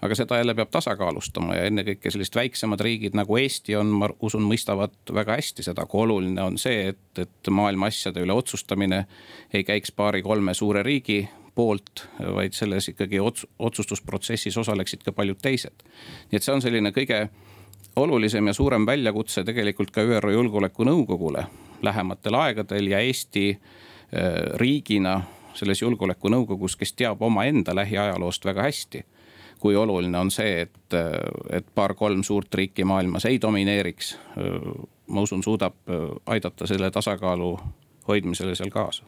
aga 0.01 0.15
seda 0.15 0.37
jälle 0.39 0.55
peab 0.55 0.69
tasakaalustama 0.71 1.57
ja 1.57 1.65
ennekõike 1.67 2.11
sellised 2.11 2.37
väiksemad 2.39 2.79
riigid 2.79 3.17
nagu 3.19 3.37
Eesti 3.37 3.75
on, 3.75 3.91
ma 4.01 4.07
usun, 4.23 4.45
mõistavad 4.47 4.95
väga 5.13 5.35
hästi 5.41 5.65
seda, 5.67 5.85
kui 5.85 6.05
oluline 6.05 6.41
on 6.41 6.57
see, 6.57 6.93
et, 6.93 7.19
et 7.19 7.51
maailma 7.51 7.89
asjade 7.91 8.23
üle 8.23 8.33
otsustamine 8.33 9.03
ei 9.53 9.65
käiks 9.67 9.91
paari-kolme 9.91 10.55
suure 10.55 10.83
riigi 10.87 11.25
poolt, 11.55 12.05
vaid 12.35 12.55
selles 12.55 12.87
ikkagi 12.93 13.19
ots-, 13.19 13.47
otsustusprotsessis 13.59 14.57
osaleksid 14.57 15.03
ka 15.03 15.11
paljud 15.11 15.41
teised. 15.41 15.83
nii 16.31 16.39
et 16.39 16.45
see 16.45 16.55
on 16.55 16.63
selline 16.63 16.93
kõige 16.95 17.25
olulisem 17.99 18.47
ja 18.47 18.53
suurem 18.53 18.85
väljakutse 18.87 19.43
tegelikult 19.43 19.91
ka 19.91 20.05
ÜRO 20.05 20.31
Julgeolekunõukogule 20.31 21.43
lähematel 21.81 22.39
aegadel 22.39 22.87
ja 22.87 22.99
Eesti 23.03 23.59
riigina 24.59 25.21
selles 25.59 25.81
julgeolekunõukogus, 25.81 26.75
kes 26.79 26.93
teab 26.93 27.21
omaenda 27.21 27.75
lähiajaloost 27.75 28.45
väga 28.45 28.67
hästi. 28.69 29.05
kui 29.59 29.75
oluline 29.75 30.15
on 30.17 30.29
see, 30.31 30.61
et, 30.61 30.93
äh, 30.95 31.09
et 31.51 31.65
paar-kolm 31.75 32.21
suurt 32.23 32.53
riiki 32.55 32.83
maailmas 32.87 33.25
ei 33.25 33.41
domineeriks. 33.41 34.13
Äh, 34.15 34.85
ma 35.07 35.21
usun, 35.21 35.43
suudab 35.43 35.75
aidata 36.25 36.67
selle 36.67 36.91
tasakaalu 36.91 37.59
hoidmisele 38.07 38.55
seal 38.55 38.69
kaasa 38.69 39.03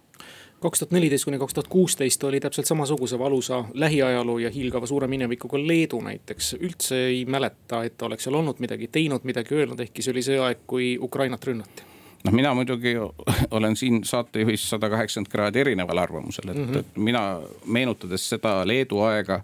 kaks 0.62 0.80
tuhat 0.80 0.92
neliteist 0.92 1.26
kuni 1.26 1.40
kaks 1.40 1.54
tuhat 1.54 1.68
kuusteist 1.68 2.24
oli 2.24 2.40
täpselt 2.40 2.68
samasuguse 2.68 3.20
valusa 3.20 3.64
lähiajaloo 3.74 4.38
ja 4.40 4.50
hiilgava 4.50 4.86
suure 4.86 5.08
minevikuga 5.08 5.58
Leedu 5.68 6.02
näiteks. 6.02 6.54
üldse 6.60 6.96
ei 7.06 7.26
mäleta, 7.26 7.84
et 7.84 8.02
oleks 8.02 8.24
seal 8.24 8.36
olnud 8.36 8.60
midagi 8.60 8.88
teinud, 8.88 9.24
midagi 9.24 9.56
öelnud, 9.56 9.80
ehkki 9.80 10.02
see 10.02 10.12
oli 10.12 10.22
see 10.22 10.40
aeg, 10.40 10.68
kui 10.68 10.98
Ukrainat 11.02 11.48
rünnati 11.48 11.90
noh, 12.23 12.34
mina 12.34 12.53
muidugi 12.53 12.95
olen 13.57 13.75
siin 13.75 14.03
saatejuhis 14.03 14.69
sada 14.69 14.89
kaheksakümmend 14.89 15.31
kraadi 15.31 15.60
erineval 15.60 15.97
arvamusel, 15.97 16.49
et 16.49 16.57
mm, 16.57 16.73
-hmm. 16.73 16.79
et 16.79 16.97
mina 16.97 17.39
meenutades 17.65 18.29
seda 18.29 18.67
Leedu 18.67 18.99
aega. 18.99 19.41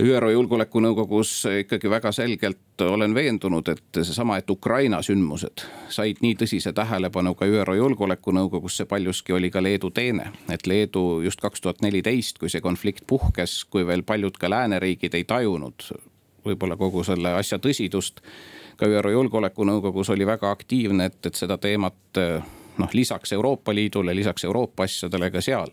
ÜRO 0.00 0.30
Julgeolekunõukogus 0.30 1.44
ikkagi 1.60 1.90
väga 1.90 2.12
selgelt 2.12 2.80
olen 2.80 3.14
veendunud, 3.14 3.68
et 3.68 3.82
seesama, 3.92 4.36
et 4.36 4.50
Ukraina 4.50 5.02
sündmused 5.02 5.66
said 5.88 6.16
nii 6.20 6.34
tõsise 6.34 6.72
tähelepanu 6.72 7.34
ka 7.34 7.44
ÜRO 7.44 7.74
Julgeolekunõukogus, 7.76 8.76
see 8.76 8.86
paljuski 8.86 9.32
oli 9.32 9.50
ka 9.50 9.62
Leedu 9.62 9.90
teene. 9.90 10.32
et 10.48 10.66
Leedu 10.66 11.20
just 11.20 11.40
kaks 11.40 11.60
tuhat 11.60 11.82
neliteist, 11.82 12.38
kui 12.38 12.48
see 12.48 12.60
konflikt 12.60 13.04
puhkes, 13.06 13.64
kui 13.64 13.86
veel 13.86 14.02
paljud 14.02 14.38
ka 14.38 14.50
lääneriigid 14.50 15.14
ei 15.14 15.24
tajunud 15.24 15.92
võib-olla 16.44 16.76
kogu 16.76 17.04
selle 17.04 17.34
asja 17.38 17.58
tõsidust 17.58 18.22
ka 18.76 18.86
ÜRO 18.86 19.10
Julgeolekunõukogus 19.10 20.10
oli 20.14 20.26
väga 20.26 20.50
aktiivne, 20.50 21.10
et, 21.10 21.20
et 21.26 21.38
seda 21.38 21.58
teemat 21.58 22.20
noh, 22.78 22.92
lisaks 22.92 23.32
Euroopa 23.32 23.74
Liidule, 23.74 24.14
lisaks 24.14 24.44
Euroopa 24.44 24.84
asjadele 24.84 25.30
ka 25.30 25.40
seal 25.40 25.70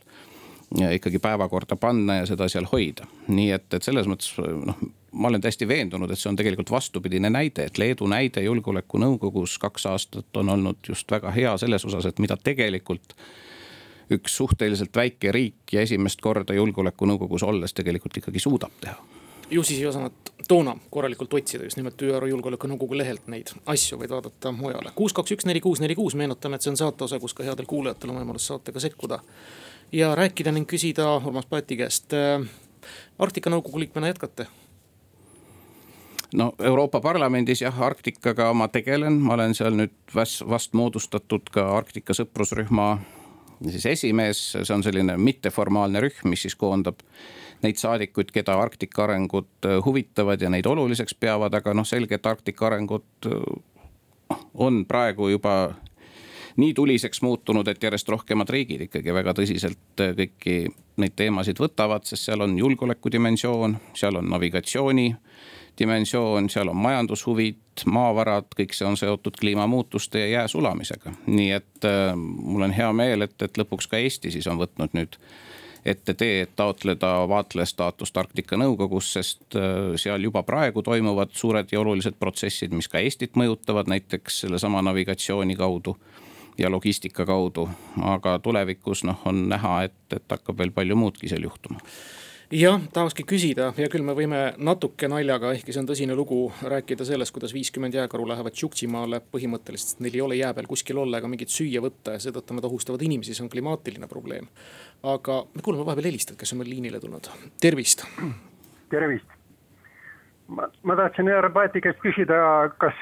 ja 0.77 0.91
ikkagi 0.91 1.19
päevakorda 1.19 1.75
panna 1.75 2.15
ja 2.15 2.25
seda 2.25 2.47
seal 2.49 2.67
hoida. 2.71 3.07
nii 3.27 3.51
et, 3.51 3.73
et 3.73 3.83
selles 3.83 4.07
mõttes 4.07 4.33
noh, 4.37 4.77
ma 5.11 5.27
olen 5.27 5.41
täiesti 5.41 5.67
veendunud, 5.67 6.11
et 6.11 6.19
see 6.19 6.29
on 6.29 6.37
tegelikult 6.37 6.71
vastupidine 6.71 7.29
näide, 7.29 7.65
et 7.65 7.77
Leedu 7.77 8.07
näide 8.07 8.43
julgeolekunõukogus 8.45 9.57
kaks 9.59 9.85
aastat 9.89 10.37
on 10.37 10.49
olnud 10.49 10.77
just 10.89 11.11
väga 11.11 11.31
hea 11.33 11.57
selles 11.57 11.85
osas, 11.85 12.05
et 12.05 12.19
mida 12.19 12.37
tegelikult 12.37 13.15
üks 14.13 14.37
suhteliselt 14.37 14.95
väike 14.95 15.31
riik 15.31 15.73
ja 15.73 15.81
esimest 15.85 16.21
korda 16.21 16.53
julgeolekunõukogus 16.53 17.45
olles 17.45 17.73
tegelikult 17.73 18.21
ikkagi 18.21 18.39
suudab 18.39 18.77
teha 18.81 19.18
ju 19.51 19.63
siis 19.63 19.79
ei 19.79 19.85
osanud 19.85 20.29
toona 20.47 20.75
korralikult 20.89 21.33
otsida 21.33 21.63
just 21.63 21.77
nimelt 21.77 22.01
ÜRO 22.01 22.27
Julgeolekunõukogu 22.27 22.97
lehelt 22.97 23.27
neid 23.27 23.51
asju, 23.65 23.99
vaid 23.99 24.09
vaadata 24.09 24.51
mujale. 24.51 24.91
kuus, 24.95 25.13
kaks, 25.13 25.31
üks, 25.37 25.45
neli, 25.45 25.61
kuus, 25.61 25.79
neli, 25.79 25.95
kuus, 25.95 26.15
meenutame, 26.15 26.55
et 26.55 26.65
see 26.65 26.71
on 26.73 26.79
saate 26.79 27.03
osa, 27.03 27.19
kus 27.19 27.33
ka 27.37 27.45
headel 27.45 27.69
kuulajatel 27.69 28.13
on 28.13 28.21
võimalus 28.21 28.47
saatega 28.49 28.79
sekkuda 28.79 29.19
ja 29.91 30.15
rääkida 30.15 30.51
ning 30.51 30.69
küsida 30.69 31.11
Urmas 31.17 31.45
Paeti 31.45 31.77
käest. 31.77 32.15
Arktika 33.19 33.49
Nõukogu 33.49 33.79
liikmena 33.79 34.09
jätkate? 34.13 34.47
no 36.33 36.53
Euroopa 36.59 37.01
Parlamendis 37.01 37.61
jah, 37.61 37.81
Arktikaga 37.81 38.53
ma 38.53 38.67
tegelen, 38.67 39.13
ma 39.21 39.33
olen 39.33 39.55
seal 39.57 39.73
nüüd 39.73 39.95
vast, 40.15 40.73
moodustatud 40.73 41.49
ka 41.53 41.65
Arktika 41.77 42.13
sõprusrühma 42.13 42.99
siis 43.67 43.85
esimees, 43.85 44.41
see 44.55 44.73
on 44.75 44.83
selline 44.83 45.17
mitteformaalne 45.17 46.01
rühm, 46.03 46.29
mis 46.31 46.45
siis 46.47 46.55
koondab 46.59 47.03
neid 47.63 47.79
saadikuid, 47.79 48.31
keda 48.31 48.55
Arktika 48.61 49.03
arengud 49.03 49.67
äh, 49.67 49.79
huvitavad 49.85 50.41
ja 50.41 50.49
neid 50.49 50.65
oluliseks 50.69 51.15
peavad, 51.19 51.53
aga 51.53 51.73
noh, 51.75 51.87
selge, 51.87 52.15
et 52.15 52.25
Arktika 52.25 52.69
arengud 52.69 53.27
äh, 53.27 54.37
on 54.53 54.85
praegu 54.87 55.29
juba 55.29 55.73
nii 56.59 56.73
tuliseks 56.73 57.21
muutunud, 57.21 57.67
et 57.67 57.83
järjest 57.83 58.09
rohkemad 58.09 58.49
riigid 58.49 58.87
ikkagi 58.87 59.13
väga 59.15 59.35
tõsiselt 59.37 60.03
äh, 60.03 60.15
kõiki 60.15 60.57
neid 60.99 61.15
teemasid 61.19 61.59
võtavad, 61.59 62.07
sest 62.07 62.29
seal 62.29 62.43
on 62.43 62.57
julgeoleku 62.59 63.11
dimensioon, 63.11 63.77
seal 63.95 64.19
on 64.19 64.31
navigatsiooni 64.31 65.09
dimensioon, 65.79 66.49
seal 66.49 66.71
on 66.71 66.77
majandushuvid, 66.77 67.85
maavarad, 67.85 68.49
kõik 68.55 68.73
see 68.75 68.87
on 68.87 68.97
seotud 68.99 69.37
kliimamuutuste 69.39 70.19
ja 70.19 70.27
jää 70.27 70.47
sulamisega. 70.47 71.13
nii 71.27 71.51
et 71.51 71.85
äh, 71.85 72.15
mul 72.15 72.67
on 72.67 72.75
hea 72.75 72.91
meel, 72.93 73.27
et, 73.27 73.41
et 73.41 73.57
lõpuks 73.57 73.87
ka 73.87 73.97
Eesti 73.97 74.31
siis 74.31 74.47
on 74.47 74.59
võtnud 74.59 74.95
nüüd 74.97 75.19
ette 75.85 76.13
tee, 76.13 76.41
et 76.41 76.55
taotleda 76.55 77.27
vaatleja 77.31 77.65
staatust 77.65 78.17
Arktika 78.17 78.57
Nõukogus, 78.59 79.13
sest 79.13 79.55
äh, 79.55 79.95
seal 79.95 80.23
juba 80.23 80.43
praegu 80.43 80.83
toimuvad 80.83 81.31
suured 81.33 81.71
ja 81.71 81.79
olulised 81.79 82.19
protsessid, 82.19 82.75
mis 82.75 82.91
ka 82.91 82.99
Eestit 82.99 83.39
mõjutavad, 83.39 83.87
näiteks 83.91 84.41
sellesama 84.45 84.81
navigatsiooni 84.81 85.55
kaudu 85.55 85.97
ja 86.59 86.71
logistika 86.71 87.25
kaudu. 87.25 87.69
aga 88.03 88.39
tulevikus 88.39 89.03
noh, 89.03 89.21
on 89.25 89.47
näha, 89.49 89.83
et, 89.83 89.99
et 90.15 90.25
hakkab 90.29 90.57
veel 90.57 90.71
palju 90.71 90.95
muudki 90.95 91.29
seal 91.31 91.43
juhtuma 91.47 91.79
jah, 92.51 92.81
tahakski 92.93 93.23
küsida, 93.29 93.69
hea 93.77 93.87
küll, 93.91 94.03
me 94.05 94.15
võime 94.17 94.39
natuke 94.57 95.09
naljaga, 95.11 95.51
ehkki 95.53 95.73
see 95.73 95.83
on 95.83 95.89
tõsine 95.89 96.15
lugu, 96.17 96.47
rääkida 96.65 97.05
sellest, 97.05 97.33
kuidas 97.35 97.53
viiskümmend 97.53 97.93
jääkaru 97.93 98.25
lähevad 98.29 98.55
Tšuktšimaale 98.57 99.21
põhimõtteliselt, 99.33 100.01
neil 100.03 100.17
ei 100.17 100.23
ole 100.25 100.39
jää 100.39 100.53
peal 100.57 100.69
kuskil 100.69 100.97
olla 100.97 101.21
ega 101.21 101.29
mingit 101.29 101.53
süüa 101.53 101.81
võtta 101.83 102.15
ja 102.15 102.23
seetõttu 102.23 102.57
nad 102.57 102.65
ohustavad 102.65 103.03
inimesi, 103.05 103.35
see 103.37 103.45
on 103.45 103.51
klimaatiline 103.53 104.09
probleem. 104.09 104.49
aga 105.03 105.43
me 105.53 105.61
kuulame 105.61 105.85
vahepeal 105.85 106.09
helistajat, 106.09 106.39
kes 106.39 106.53
on 106.53 106.61
meil 106.63 106.73
liinile 106.73 106.99
tulnud, 106.99 107.29
tervist. 107.61 108.05
tervist. 108.89 109.37
ma, 110.47 110.67
ma 110.83 110.95
tahtsin 110.95 111.29
härra 111.29 111.49
Paeti 111.53 111.81
käest 111.81 112.01
küsida, 112.01 112.41
kas 112.81 112.97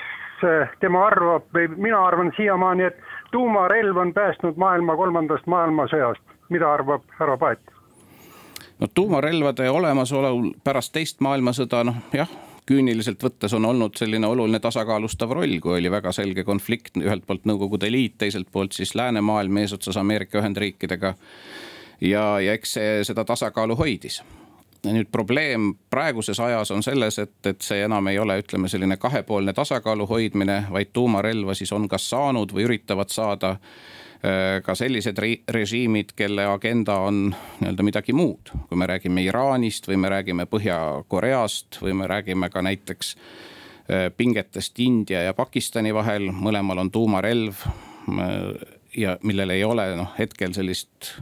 tema 0.82 1.08
arvab 1.08 1.48
või 1.56 1.72
mina 1.78 2.04
arvan 2.06 2.34
siiamaani, 2.36 2.92
et 2.92 3.00
tuumarelv 3.32 3.98
on 3.98 4.14
päästnud 4.14 4.60
maailma 4.60 4.96
kolmandast 4.96 5.48
maailmasõjast, 5.48 6.38
mida 6.50 6.74
arvab 6.74 7.08
härra 7.20 7.38
Paet? 7.38 7.77
No 8.80 8.88
tuumarelvade 8.88 9.70
olemasolul 9.70 10.52
pärast 10.64 10.94
teist 10.94 11.24
maailmasõda, 11.26 11.84
noh 11.88 12.04
jah 12.14 12.30
küüniliselt 12.68 13.24
võttes 13.24 13.54
on 13.56 13.66
olnud 13.66 13.96
selline 13.96 14.28
oluline 14.28 14.60
tasakaalustav 14.60 15.32
roll, 15.32 15.60
kui 15.64 15.78
oli 15.78 15.92
väga 15.92 16.12
selge 16.12 16.44
konflikt, 16.44 16.98
ühelt 17.00 17.24
poolt 17.28 17.46
Nõukogude 17.48 17.90
Liit, 17.92 18.18
teiselt 18.20 18.50
poolt 18.52 18.76
siis 18.76 18.92
läänemaailm 18.96 19.62
eesotsas 19.64 19.98
Ameerika 19.98 20.42
Ühendriikidega. 20.42 21.14
ja, 22.02 22.40
ja 22.40 22.54
eks 22.54 22.74
see 22.74 23.04
seda 23.08 23.26
tasakaalu 23.26 23.76
hoidis. 23.76 24.22
nüüd 24.84 25.08
probleem 25.12 25.74
praeguses 25.90 26.40
ajas 26.40 26.72
on 26.72 26.84
selles, 26.84 27.20
et, 27.20 27.46
et 27.46 27.62
see 27.62 27.82
enam 27.84 28.08
ei 28.08 28.20
ole, 28.20 28.40
ütleme 28.40 28.70
selline 28.70 28.98
kahepoolne 28.98 29.54
tasakaalu 29.54 30.06
hoidmine, 30.08 30.66
vaid 30.72 30.92
tuumarelva 30.94 31.54
siis 31.54 31.72
on 31.72 31.88
kas 31.88 32.10
saanud 32.10 32.54
või 32.54 32.68
üritavad 32.68 33.10
saada 33.10 33.58
ka 34.64 34.74
sellised 34.76 35.20
režiimid, 35.54 36.16
kelle 36.18 36.48
agenda 36.50 36.96
on 37.06 37.36
nii-öelda 37.60 37.84
midagi 37.86 38.14
muud. 38.14 38.50
kui 38.70 38.78
me 38.78 38.88
räägime 38.90 39.22
Iraanist 39.22 39.88
või 39.88 39.98
me 39.98 40.10
räägime 40.10 40.48
Põhja-Koreast 40.50 41.78
või 41.82 41.94
me 41.94 42.08
räägime 42.08 42.50
ka 42.50 42.62
näiteks 42.62 43.16
äh, 43.16 44.10
pingetest 44.18 44.80
India 44.80 45.22
ja 45.22 45.34
Pakistani 45.34 45.94
vahel, 45.94 46.32
mõlemal 46.32 46.82
on 46.82 46.92
tuumarelv. 46.92 47.62
Äh, 47.66 48.76
ja 48.98 49.18
millel 49.24 49.50
ei 49.54 49.64
ole 49.64 49.92
noh, 49.96 50.14
hetkel 50.18 50.54
sellist 50.54 51.14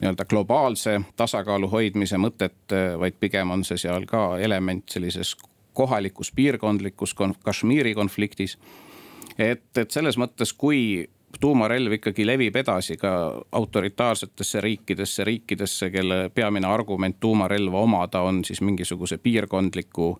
nii-öelda 0.00 0.24
globaalse 0.24 1.00
tasakaalu 1.16 1.68
hoidmise 1.68 2.18
mõtet, 2.18 2.72
vaid 2.98 3.18
pigem 3.20 3.50
on 3.50 3.64
see 3.64 3.76
seal 3.78 4.06
ka 4.08 4.38
element 4.40 4.88
sellises 4.88 5.36
kohalikus 5.72 6.32
piirkondlikus 6.32 7.14
Kashmiri 7.44 7.94
konfliktis. 7.94 8.58
et, 9.38 9.76
et 9.76 9.90
selles 9.90 10.18
mõttes, 10.18 10.52
kui 10.52 11.08
tuumarelv 11.40 11.92
ikkagi 11.92 12.26
levib 12.26 12.56
edasi 12.56 12.96
ka 12.96 13.12
autoritaarsetesse 13.52 14.60
riikidesse, 14.60 15.24
riikidesse, 15.24 15.90
kelle 15.90 16.30
peamine 16.34 16.66
argument 16.66 17.16
tuumarelva 17.20 17.80
omada 17.80 18.20
on 18.20 18.44
siis 18.44 18.60
mingisuguse 18.60 19.18
piirkondliku 19.18 20.16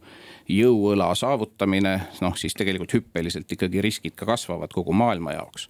jõuõla 0.49 1.15
saavutamine. 1.15 2.01
noh, 2.21 2.37
siis 2.37 2.55
tegelikult 2.55 2.95
hüppeliselt 2.95 3.53
ikkagi 3.53 3.81
riskid 3.81 4.17
ka 4.17 4.27
kasvavad 4.27 4.73
kogu 4.73 4.93
maailma 4.93 5.33
jaoks. 5.33 5.69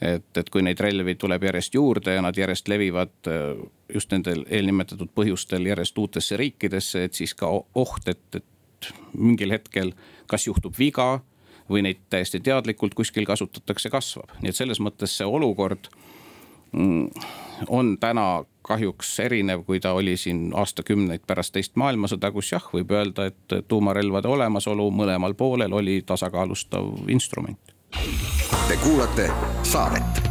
et, 0.00 0.36
et 0.36 0.50
kui 0.50 0.62
neid 0.62 0.80
relvi 0.80 1.14
tuleb 1.14 1.42
järjest 1.42 1.74
juurde 1.74 2.14
ja 2.14 2.22
nad 2.22 2.36
järjest 2.36 2.68
levivad 2.68 3.14
äh, 3.28 3.56
just 3.94 4.12
nendel 4.12 4.44
eelnimetatud 4.50 5.08
põhjustel 5.14 5.66
järjest 5.66 5.98
uutesse 5.98 6.36
riikidesse, 6.36 7.04
et 7.04 7.14
siis 7.14 7.34
ka 7.34 7.48
oht, 7.74 8.08
et, 8.08 8.34
et 8.34 8.92
mingil 9.16 9.50
hetkel 9.50 9.92
kas 10.26 10.46
juhtub 10.46 10.74
viga 10.78 11.20
või 11.70 11.82
neid 11.86 12.02
täiesti 12.10 12.40
teadlikult 12.40 12.94
kuskil 12.94 13.26
kasutatakse, 13.26 13.90
kasvab. 13.90 14.36
nii 14.42 14.52
et 14.52 14.58
selles 14.58 14.80
mõttes 14.80 15.16
see 15.18 15.26
olukord 15.26 15.90
mm, 16.72 17.08
on 17.68 17.96
täna 18.00 18.44
kahjuks 18.66 19.20
erinev, 19.20 19.62
kui 19.66 19.80
ta 19.80 19.92
oli 19.92 20.16
siin 20.16 20.50
aastakümneid 20.54 21.22
pärast 21.26 21.54
teist 21.54 21.76
maailmasõda, 21.78 22.32
kus 22.34 22.52
jah, 22.52 22.64
võib 22.72 22.90
öelda, 22.90 23.28
et 23.30 23.58
tuumarelvade 23.68 24.28
olemasolu 24.28 24.90
mõlemal 24.90 25.34
poolel 25.34 25.72
oli 25.72 26.00
tasakaalustav 26.06 27.08
instrument. 27.08 27.74
Te 28.68 28.76
kuulate 28.82 29.30
saadet 29.62 30.26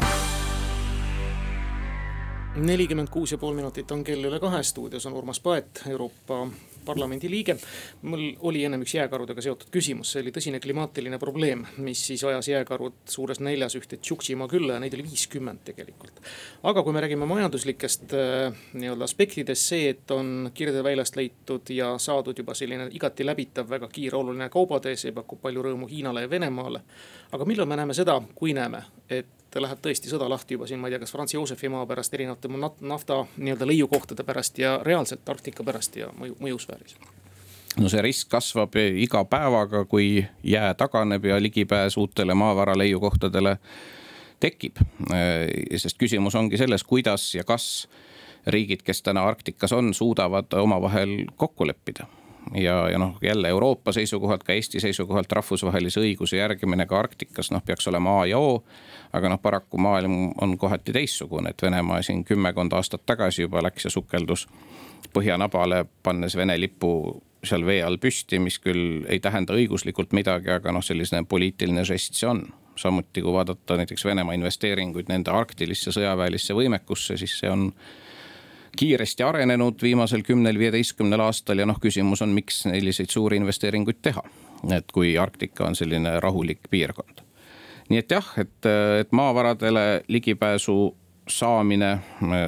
nelikümmend 2.55 3.09
kuus 3.11 3.31
ja 3.31 3.37
pool 3.37 3.53
minutit 3.53 3.91
on 3.91 4.03
kell 4.03 4.23
üle 4.23 4.39
kahe, 4.39 4.61
stuudios 4.63 5.05
on 5.05 5.13
Urmas 5.13 5.39
Paet, 5.43 5.81
Euroopa 5.91 6.47
Parlamendi 6.85 7.29
liige. 7.29 7.57
mul 8.01 8.23
oli 8.47 8.63
ennem 8.65 8.81
üks 8.85 8.95
jääkarudega 8.95 9.41
seotud 9.41 9.71
küsimus, 9.73 10.11
see 10.13 10.23
oli 10.23 10.33
tõsine 10.35 10.59
klimaatiline 10.63 11.19
probleem, 11.19 11.65
mis 11.77 12.01
siis 12.07 12.23
ajas 12.23 12.49
jääkarud 12.51 12.97
suures 13.09 13.39
näljas 13.39 13.75
ühte 13.79 13.97
Tšuktšimaa 13.97 14.47
külla 14.51 14.77
ja 14.77 14.83
neid 14.83 14.93
oli 14.97 15.07
viiskümmend 15.09 15.63
tegelikult. 15.65 16.21
aga 16.63 16.83
kui 16.83 16.93
me 16.93 17.03
räägime 17.05 17.29
majanduslikest 17.29 18.13
äh, 18.13 18.65
nii-öelda 18.73 19.07
aspektidest, 19.09 19.69
see, 19.73 19.89
et 19.89 20.11
on 20.11 20.51
Kirdeväljast 20.53 21.15
leitud 21.15 21.69
ja 21.69 21.95
saadud 21.97 22.37
juba 22.37 22.53
selline 22.53 22.89
igati 22.91 23.25
läbitav, 23.25 23.69
väga 23.69 23.89
kiire, 23.91 24.17
oluline 24.17 24.49
kaubatee, 24.49 24.95
see 24.99 25.15
pakub 25.15 25.41
palju 25.41 25.65
rõõmu 25.69 25.89
Hiinale 25.89 26.25
ja 26.25 26.29
Venemaale. 26.29 26.81
aga 27.31 27.45
millal 27.45 27.67
me 27.67 27.75
näeme 27.75 27.93
seda, 27.93 28.21
kui 28.35 28.53
näeme, 28.53 28.83
et 29.09 29.44
läheb 29.61 29.81
tõesti 29.81 30.09
sõda 30.11 30.29
lahti 30.29 30.57
juba 30.57 30.67
siin, 30.67 30.79
ma 30.79 30.89
ei 30.89 30.95
tea, 30.95 31.03
kas 31.03 31.13
Franz 31.15 31.33
Josefi 31.33 31.69
maa 31.71 31.85
pärast, 31.85 32.13
erinevate 32.13 32.49
nafta 32.81 33.21
nii-öelda 33.37 33.67
leiukohtade 33.67 34.23
pärast 34.23 34.59
ja 34.59 34.79
reaalselt 34.83 35.29
Arktika 35.29 35.63
pärast 35.63 35.95
ja 35.95 36.09
mõju, 36.19 36.35
mõjusfääris 36.39 36.97
no 37.79 37.89
see 37.91 38.01
risk 38.01 38.29
kasvab 38.31 38.75
iga 38.79 39.23
päevaga, 39.29 39.85
kui 39.85 40.25
jää 40.43 40.73
taganeb 40.79 41.25
ja 41.25 41.39
ligipääs 41.41 41.97
uutele 41.97 42.33
maavara 42.33 42.77
leiukohtadele 42.77 43.57
tekib. 44.39 44.77
sest 45.77 45.97
küsimus 45.97 46.35
ongi 46.35 46.57
selles, 46.57 46.83
kuidas 46.83 47.35
ja 47.35 47.43
kas 47.43 47.87
riigid, 48.47 48.83
kes 48.83 49.01
täna 49.01 49.23
Arktikas 49.25 49.73
on, 49.73 49.93
suudavad 49.93 50.53
omavahel 50.53 51.25
kokku 51.35 51.67
leppida 51.67 52.07
ja, 52.53 52.89
ja 52.89 52.97
noh, 52.97 53.17
jälle 53.21 53.49
Euroopa 53.49 53.91
seisukohalt, 53.91 54.43
ka 54.43 54.53
Eesti 54.53 54.79
seisukohalt 54.79 55.31
rahvusvahelise 55.31 55.99
õiguse 55.99 56.37
järgimine 56.37 56.85
ka 56.85 56.99
Arktikas 56.99 57.51
noh, 57.51 57.63
peaks 57.65 57.87
olema 57.87 58.21
A 58.21 58.25
ja 58.25 58.39
O. 58.39 58.63
aga 59.13 59.29
noh, 59.29 59.41
paraku 59.41 59.77
maailm 59.77 60.31
on 60.41 60.57
kohati 60.57 60.93
teistsugune, 60.93 61.49
et 61.49 61.61
Venemaa 61.61 62.01
siin 62.01 62.23
kümmekond 62.25 62.73
aastat 62.73 63.05
tagasi 63.05 63.45
juba 63.45 63.63
läks 63.63 63.87
ja 63.87 63.93
sukeldus 63.93 64.47
põhjanabale, 65.13 65.85
pannes 66.03 66.35
Vene 66.35 66.57
lipu 66.59 67.21
seal 67.45 67.65
vee 67.65 67.81
all 67.85 67.97
püsti, 68.01 68.39
mis 68.41 68.57
küll 68.59 69.05
ei 69.11 69.19
tähenda 69.19 69.53
õiguslikult 69.53 70.15
midagi, 70.17 70.49
aga 70.51 70.73
noh, 70.73 70.83
selline 70.83 71.23
poliitiline 71.29 71.85
žest 71.85 72.17
see 72.19 72.29
on. 72.29 72.45
samuti 72.75 73.21
kui 73.23 73.31
vaadata 73.31 73.77
näiteks 73.79 74.03
Venemaa 74.05 74.33
investeeringuid 74.35 75.07
nende 75.07 75.31
arktilisse 75.31 75.93
sõjaväelisse 75.95 76.53
võimekusse, 76.53 77.15
siis 77.17 77.37
see 77.39 77.49
on 77.49 77.69
kiiresti 78.75 79.23
arenenud 79.23 79.81
viimasel 79.81 80.23
kümnel-viieteistkümnel 80.27 81.19
aastal 81.19 81.61
ja 81.61 81.65
noh, 81.65 81.79
küsimus 81.81 82.21
on, 82.25 82.33
miks 82.35 82.61
selliseid 82.65 83.13
suuri 83.13 83.39
investeeringuid 83.41 84.01
teha. 84.01 84.23
et 84.75 84.91
kui 84.91 85.17
Arktika 85.17 85.65
on 85.65 85.75
selline 85.75 86.19
rahulik 86.19 86.69
piirkond. 86.69 87.21
nii 87.89 87.99
et 87.99 88.11
jah, 88.11 88.33
et, 88.37 88.69
et 88.99 89.11
maavaradele 89.11 90.03
ligipääsu 90.07 90.95
saamine, 91.27 91.99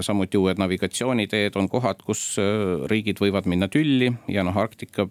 samuti 0.01 0.37
uued 0.37 0.57
navigatsiooniteed 0.57 1.55
on 1.55 1.69
kohad, 1.69 2.01
kus 2.05 2.35
äh, 2.39 2.83
riigid 2.89 3.21
võivad 3.21 3.49
minna 3.49 3.67
tülli 3.67 4.11
ja 4.27 4.43
noh, 4.43 4.57
Arktika 4.57 5.07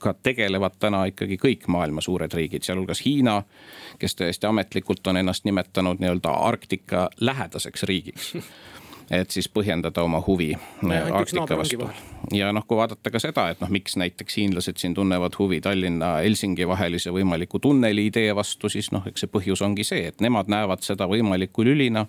ka 0.00 0.12
tegelevad 0.22 0.76
täna 0.78 1.04
ikkagi 1.08 1.38
kõik 1.40 1.68
maailma 1.72 2.02
suured 2.04 2.32
riigid, 2.36 2.64
sealhulgas 2.66 3.00
Hiina, 3.04 3.42
kes 3.98 4.16
täiesti 4.16 4.46
ametlikult 4.46 5.06
on 5.06 5.16
ennast 5.16 5.44
nimetanud 5.48 6.02
nii-öelda 6.02 6.34
Arktika 6.48 7.08
lähedaseks 7.20 7.82
riigiks 7.88 8.34
et 9.10 9.30
siis 9.30 9.48
põhjendada 9.48 10.02
oma 10.02 10.20
huvi 10.26 10.50
Arktika 11.12 11.58
vastu. 11.58 11.88
ja 12.34 12.52
noh, 12.52 12.64
kui 12.66 12.78
vaadata 12.78 13.10
ka 13.10 13.20
seda, 13.22 13.48
et 13.52 13.60
noh, 13.62 13.70
miks 13.70 13.96
näiteks 13.96 14.36
hiinlased 14.40 14.80
siin 14.82 14.94
tunnevad 14.94 15.38
huvi 15.38 15.60
Tallinna-Helsingi 15.60 16.66
vahelise 16.68 17.12
võimaliku 17.14 17.60
tunneli 17.62 18.08
idee 18.10 18.34
vastu, 18.36 18.68
siis 18.72 18.90
noh, 18.92 19.06
eks 19.06 19.24
see 19.24 19.32
põhjus 19.32 19.62
ongi 19.62 19.86
see, 19.86 20.08
et 20.10 20.20
nemad 20.24 20.50
näevad 20.50 20.82
seda 20.86 21.08
võimaliku 21.10 21.64
lülina 21.66 22.06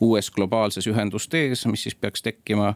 uues 0.00 0.30
globaalses 0.30 0.86
ühendustees, 0.86 1.66
mis 1.66 1.82
siis 1.88 1.98
peaks 1.98 2.22
tekkima 2.22 2.74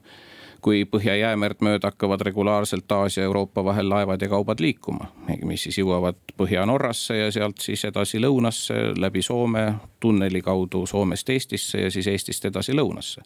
kui 0.62 0.84
Põhja-Jäämerd 0.86 1.62
mööda 1.64 1.90
hakkavad 1.90 2.22
regulaarselt 2.22 2.92
Aasia 2.92 3.22
ja 3.22 3.26
Euroopa 3.26 3.64
vahel 3.64 3.88
laevad 3.90 4.22
ja 4.22 4.28
kaubad 4.28 4.60
liikuma. 4.60 5.08
mis 5.44 5.62
siis 5.62 5.78
jõuavad 5.78 6.16
Põhja-Norrasse 6.38 7.16
ja 7.18 7.30
sealt 7.32 7.58
siis 7.60 7.84
edasi 7.84 8.20
lõunasse 8.20 8.74
läbi 8.98 9.22
Soome 9.22 9.74
tunneli 10.00 10.42
kaudu 10.42 10.86
Soomest 10.86 11.30
Eestisse 11.30 11.80
ja 11.80 11.90
siis 11.90 12.06
Eestist 12.06 12.44
edasi 12.44 12.72
lõunasse. 12.72 13.22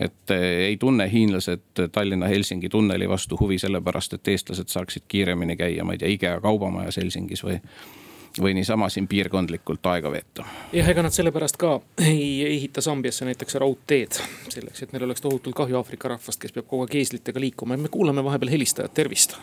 et 0.00 0.30
eh, 0.30 0.66
ei 0.68 0.76
tunne 0.76 1.10
hiinlased 1.12 1.88
Tallinna-Helsingi 1.92 2.68
tunneli 2.68 3.08
vastu 3.08 3.36
huvi 3.40 3.58
sellepärast, 3.58 4.12
et 4.12 4.28
eestlased 4.28 4.68
saaksid 4.68 5.02
kiiremini 5.08 5.56
käia, 5.56 5.84
ma 5.84 5.92
ei 5.92 5.98
tea, 5.98 6.08
IKEA 6.08 6.40
kaubamajas 6.40 6.96
Helsingis 6.96 7.44
või 7.44 7.60
või 8.40 8.54
niisama 8.54 8.88
siin 8.88 9.08
piirkondlikult 9.08 9.86
aega 9.86 10.10
veeta. 10.12 10.44
jah, 10.72 10.88
ega 10.88 11.02
nad 11.02 11.14
sellepärast 11.14 11.56
ka 11.56 11.80
ei 12.02 12.46
ehita 12.46 12.80
Sambiasse 12.80 13.24
näiteks 13.24 13.54
raudteed, 13.62 14.18
selleks, 14.48 14.82
et 14.82 14.92
neil 14.92 15.04
oleks 15.04 15.22
tohutult 15.22 15.56
kahju 15.56 15.76
Aafrika 15.76 16.08
rahvast, 16.08 16.40
kes 16.40 16.52
peab 16.52 16.66
kogu 16.66 16.86
aeg 16.86 16.96
eeslitega 17.02 17.40
liikuma 17.40 17.74
ja 17.74 17.82
me 17.84 17.88
kuulame 17.88 18.24
vahepeal 18.24 18.50
helistajat, 18.56 18.94
tervist. 18.94 19.38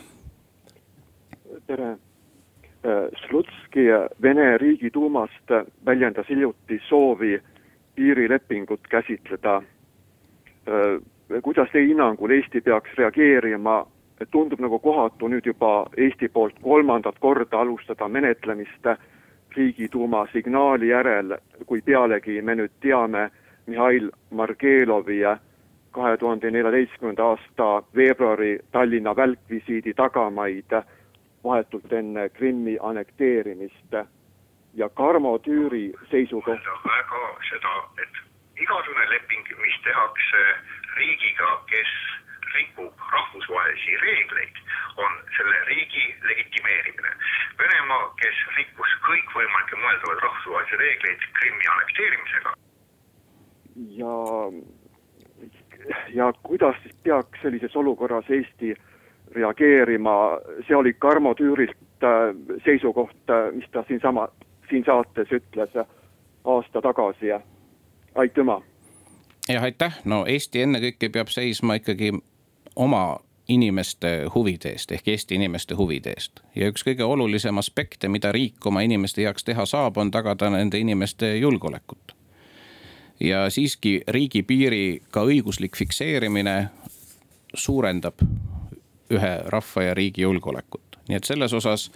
tere. 1.67 1.97
Äh, 2.82 3.08
Slutski 3.27 3.86
Vene 4.21 4.58
riigiduumast 4.58 5.54
väljendas 5.86 6.30
hiljuti 6.30 6.80
soovi 6.88 7.39
piirilepingut 7.95 8.88
käsitleda. 8.89 9.62
Äh, 10.67 11.41
kuidas 11.43 11.69
teie 11.71 11.88
hinnangul 11.88 12.30
Eesti 12.30 12.62
peaks 12.62 12.97
reageerima 12.97 13.86
tundub 14.31 14.60
nagu 14.60 14.79
kohatu 14.79 15.27
nüüd 15.27 15.45
juba 15.45 15.86
Eesti 15.97 16.27
poolt 16.29 16.60
kolmandat 16.62 17.19
korda 17.19 17.60
alustada 17.60 18.07
menetlemist 18.07 18.88
riigiduuma 19.55 20.27
signaali 20.34 20.88
järel, 20.88 21.38
kui 21.65 21.81
pealegi 21.81 22.41
me 22.41 22.55
nüüd 22.55 22.71
teame 22.81 23.29
Mihhail 23.67 24.12
Margelovi 24.31 25.21
kahe 25.91 26.17
tuhande 26.17 26.51
neljateistkümnenda 26.51 27.25
aasta 27.25 27.84
veebruari 27.95 28.60
Tallinna 28.71 29.15
välkvisiidi 29.15 29.93
tagamaid 29.93 30.71
vahetult 31.43 31.93
enne 31.93 32.29
Krimmi 32.29 32.77
annekteerimist 32.81 33.93
ja 34.73 34.89
Karmo 34.89 35.38
Tüüri 35.38 35.91
seisukoht. 36.12 36.60
väga 36.86 37.21
seda, 37.49 37.73
et 38.03 38.62
igasugune 38.62 39.10
leping, 39.10 39.47
mis 39.62 39.77
tehakse 39.84 40.41
riigiga, 40.95 41.49
kes 41.71 41.91
rikub 42.53 42.93
rahvusvahelisi 43.11 43.97
reegleid, 44.01 44.55
on 44.97 45.11
selle 45.37 45.57
riigi 45.65 46.05
legitimeerimine. 46.29 47.11
Venemaa, 47.59 48.13
kes 48.21 48.37
rikkus 48.57 48.95
kõikvõimalikke 49.07 49.79
mõeldavaid 49.83 50.23
rahvusvahelisi 50.25 50.81
reegleid 50.83 51.27
Krimmi 51.39 51.69
annekteerimisega. 51.73 52.53
ja, 53.99 54.15
ja 56.13 56.33
kuidas 56.43 56.75
siis 56.83 56.95
peaks 57.03 57.41
sellises 57.41 57.75
olukorras 57.75 58.29
Eesti 58.29 58.75
reageerima, 59.35 60.15
see 60.67 60.75
oli 60.75 60.93
Tarmo 60.93 61.33
Tüürilt 61.33 62.03
äh, 62.03 62.35
seisukoht, 62.65 63.29
äh, 63.29 63.53
mis 63.55 63.69
ta 63.71 63.83
siinsama, 63.87 64.27
siin 64.69 64.83
saates 64.85 65.31
ütles 65.31 65.77
aasta 66.43 66.81
tagasi. 66.81 67.31
aitüma 68.15 68.61
jah, 69.49 69.63
aitäh, 69.63 69.99
no 70.05 70.23
Eesti 70.27 70.61
ennekõike 70.65 71.09
peab 71.13 71.31
seisma 71.31 71.77
ikkagi 71.79 72.11
oma 72.75 73.19
inimeste 73.47 74.25
huvide 74.36 74.69
eest 74.69 74.91
ehk 74.91 75.07
Eesti 75.07 75.36
inimeste 75.36 75.75
huvide 75.75 76.13
eest. 76.15 76.39
ja 76.55 76.69
üks 76.71 76.86
kõige 76.88 77.03
olulisem 77.03 77.57
aspekte, 77.57 78.07
mida 78.07 78.31
riik 78.31 78.65
oma 78.65 78.84
inimeste 78.86 79.25
heaks 79.25 79.43
teha 79.43 79.65
saab, 79.65 79.97
on 79.97 80.12
tagada 80.12 80.49
nende 80.49 80.79
inimeste 80.79 81.36
julgeolekut. 81.38 82.15
ja 83.19 83.49
siiski 83.49 84.01
riigipiiri 84.07 85.01
ka 85.12 85.25
õiguslik 85.27 85.77
fikseerimine 85.77 86.69
suurendab 87.53 88.23
ühe 89.12 89.34
rahva 89.45 89.84
ja 89.84 89.93
riigi 89.93 90.21
julgeolekut, 90.21 91.01
nii 91.10 91.17
et 91.19 91.27
selles 91.27 91.53
osas 91.53 91.89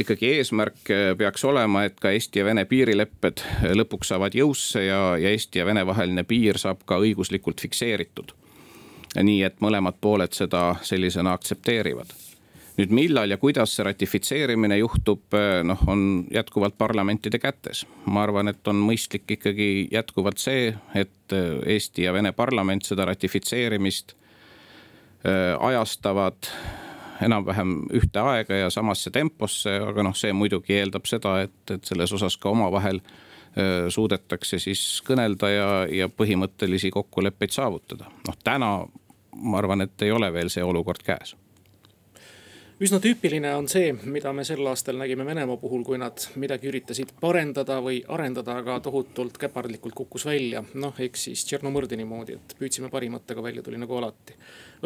ikkagi 0.00 0.36
eesmärk 0.38 0.92
peaks 1.18 1.44
olema, 1.44 1.84
et 1.84 2.00
ka 2.00 2.10
Eesti 2.10 2.40
ja 2.40 2.44
Vene 2.44 2.64
piirilepped 2.64 3.42
lõpuks 3.74 4.14
saavad 4.14 4.34
jõusse 4.34 4.86
ja, 4.86 5.00
ja 5.20 5.28
Eesti 5.34 5.60
ja 5.60 5.66
Vene 5.66 5.84
vaheline 5.86 6.24
piir 6.24 6.58
saab 6.58 6.86
ka 6.86 7.02
õiguslikult 7.02 7.60
fikseeritud 7.60 8.32
nii 9.18 9.42
et 9.42 9.60
mõlemad 9.60 9.98
pooled 10.00 10.32
seda 10.36 10.74
sellisena 10.86 11.32
aktsepteerivad 11.32 12.12
nüüd 12.80 12.92
millal 12.94 13.30
ja 13.30 13.38
kuidas 13.40 13.74
see 13.76 13.84
ratifitseerimine 13.86 14.78
juhtub, 14.80 15.22
eh, 15.36 15.60
noh, 15.66 15.80
on 15.90 16.26
jätkuvalt 16.32 16.78
parlamentide 16.78 17.38
kätes. 17.38 17.86
ma 18.06 18.22
arvan, 18.22 18.48
et 18.48 18.68
on 18.68 18.76
mõistlik 18.76 19.28
ikkagi 19.36 19.88
jätkuvalt 19.92 20.38
see, 20.38 20.74
et 20.94 21.32
eh, 21.36 21.74
Eesti 21.76 22.06
ja 22.06 22.12
Vene 22.12 22.32
parlament 22.32 22.84
seda 22.84 23.04
ratifitseerimist 23.04 24.14
eh, 25.24 25.56
ajastavad 25.58 26.50
enam-vähem 27.20 27.74
ühte 27.92 28.20
aega 28.20 28.62
ja 28.62 28.70
samasse 28.70 29.10
temposse, 29.10 29.76
aga 29.84 30.02
noh, 30.02 30.16
see 30.16 30.32
muidugi 30.32 30.78
eeldab 30.78 31.04
seda, 31.06 31.42
et, 31.44 31.58
et 31.70 31.84
selles 31.84 32.12
osas 32.12 32.36
ka 32.40 32.48
omavahel 32.50 33.02
suudetakse 33.90 34.60
siis 34.62 34.80
kõnelda 35.02 35.48
ja, 35.50 35.70
ja 35.90 36.06
põhimõttelisi 36.06 36.92
kokkuleppeid 36.94 37.50
saavutada. 37.50 38.06
noh, 38.28 38.36
täna 38.46 38.68
ma 39.36 39.58
arvan, 39.58 39.86
et 39.86 40.02
ei 40.02 40.12
ole 40.12 40.32
veel 40.32 40.50
see 40.50 40.64
olukord 40.64 41.02
käes 41.06 41.36
üsna 42.80 42.96
tüüpiline 42.96 43.50
on 43.58 43.66
see, 43.68 43.90
mida 44.08 44.30
me 44.32 44.40
sel 44.48 44.64
aastal 44.70 44.96
nägime 44.96 45.24
Venemaa 45.28 45.58
puhul, 45.60 45.82
kui 45.84 45.98
nad 46.00 46.22
midagi 46.40 46.70
üritasid 46.70 47.10
parendada 47.20 47.76
või 47.84 47.98
arendada, 48.08 48.54
aga 48.62 48.78
tohutult 48.80 49.36
käpardlikult 49.42 49.94
kukkus 49.98 50.24
välja. 50.24 50.62
noh, 50.74 50.94
eks 50.96 51.26
siis 51.28 51.42
Tšernomõrdini 51.44 52.06
moodi, 52.08 52.38
et 52.38 52.54
püüdsime 52.58 52.88
parimat, 52.88 53.28
aga 53.30 53.42
välja 53.44 53.62
tuli 53.62 53.76
nagu 53.76 53.96
alati. 53.96 54.36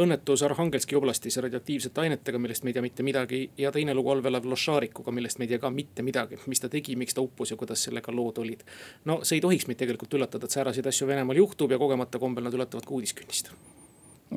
õnnetus 0.02 0.42
Arhangelski 0.42 0.96
oblastis 0.98 1.38
radioaktiivsete 1.38 2.00
ainetega, 2.00 2.38
millest 2.38 2.64
me 2.64 2.70
ei 2.70 2.74
tea 2.74 2.82
mitte 2.82 3.06
midagi 3.06 3.50
ja 3.58 3.70
teine 3.72 3.94
lugu 3.94 4.10
Olvelav 4.10 4.44
Lošarikuga, 4.44 5.14
millest 5.14 5.38
me 5.38 5.46
ei 5.46 5.54
tea 5.54 5.62
ka 5.62 5.70
mitte 5.70 6.02
midagi. 6.02 6.40
mis 6.46 6.60
ta 6.60 6.68
tegi, 6.68 6.96
miks 6.96 7.14
ta 7.14 7.22
uppus 7.22 7.50
ja 7.50 7.56
kuidas 7.56 7.84
sellega 7.84 8.12
lood 8.12 8.38
olid. 8.38 8.66
no 9.04 9.20
see 9.22 9.36
ei 9.36 9.40
tohiks 9.40 9.68
meid 9.68 9.78
tegelikult 9.78 10.18
üllatada, 10.18 10.44
et 10.44 10.50
sääraseid 10.50 10.86
asju 10.86 11.06
Venemaal 11.06 11.36
juhtub 11.36 11.70
ja 11.70 11.78
kogemata 11.78 12.18
kombel 12.18 12.44
nad 12.44 12.54
ületavad 12.54 12.84
ka 12.84 12.90
uudiskünnist 12.90 13.54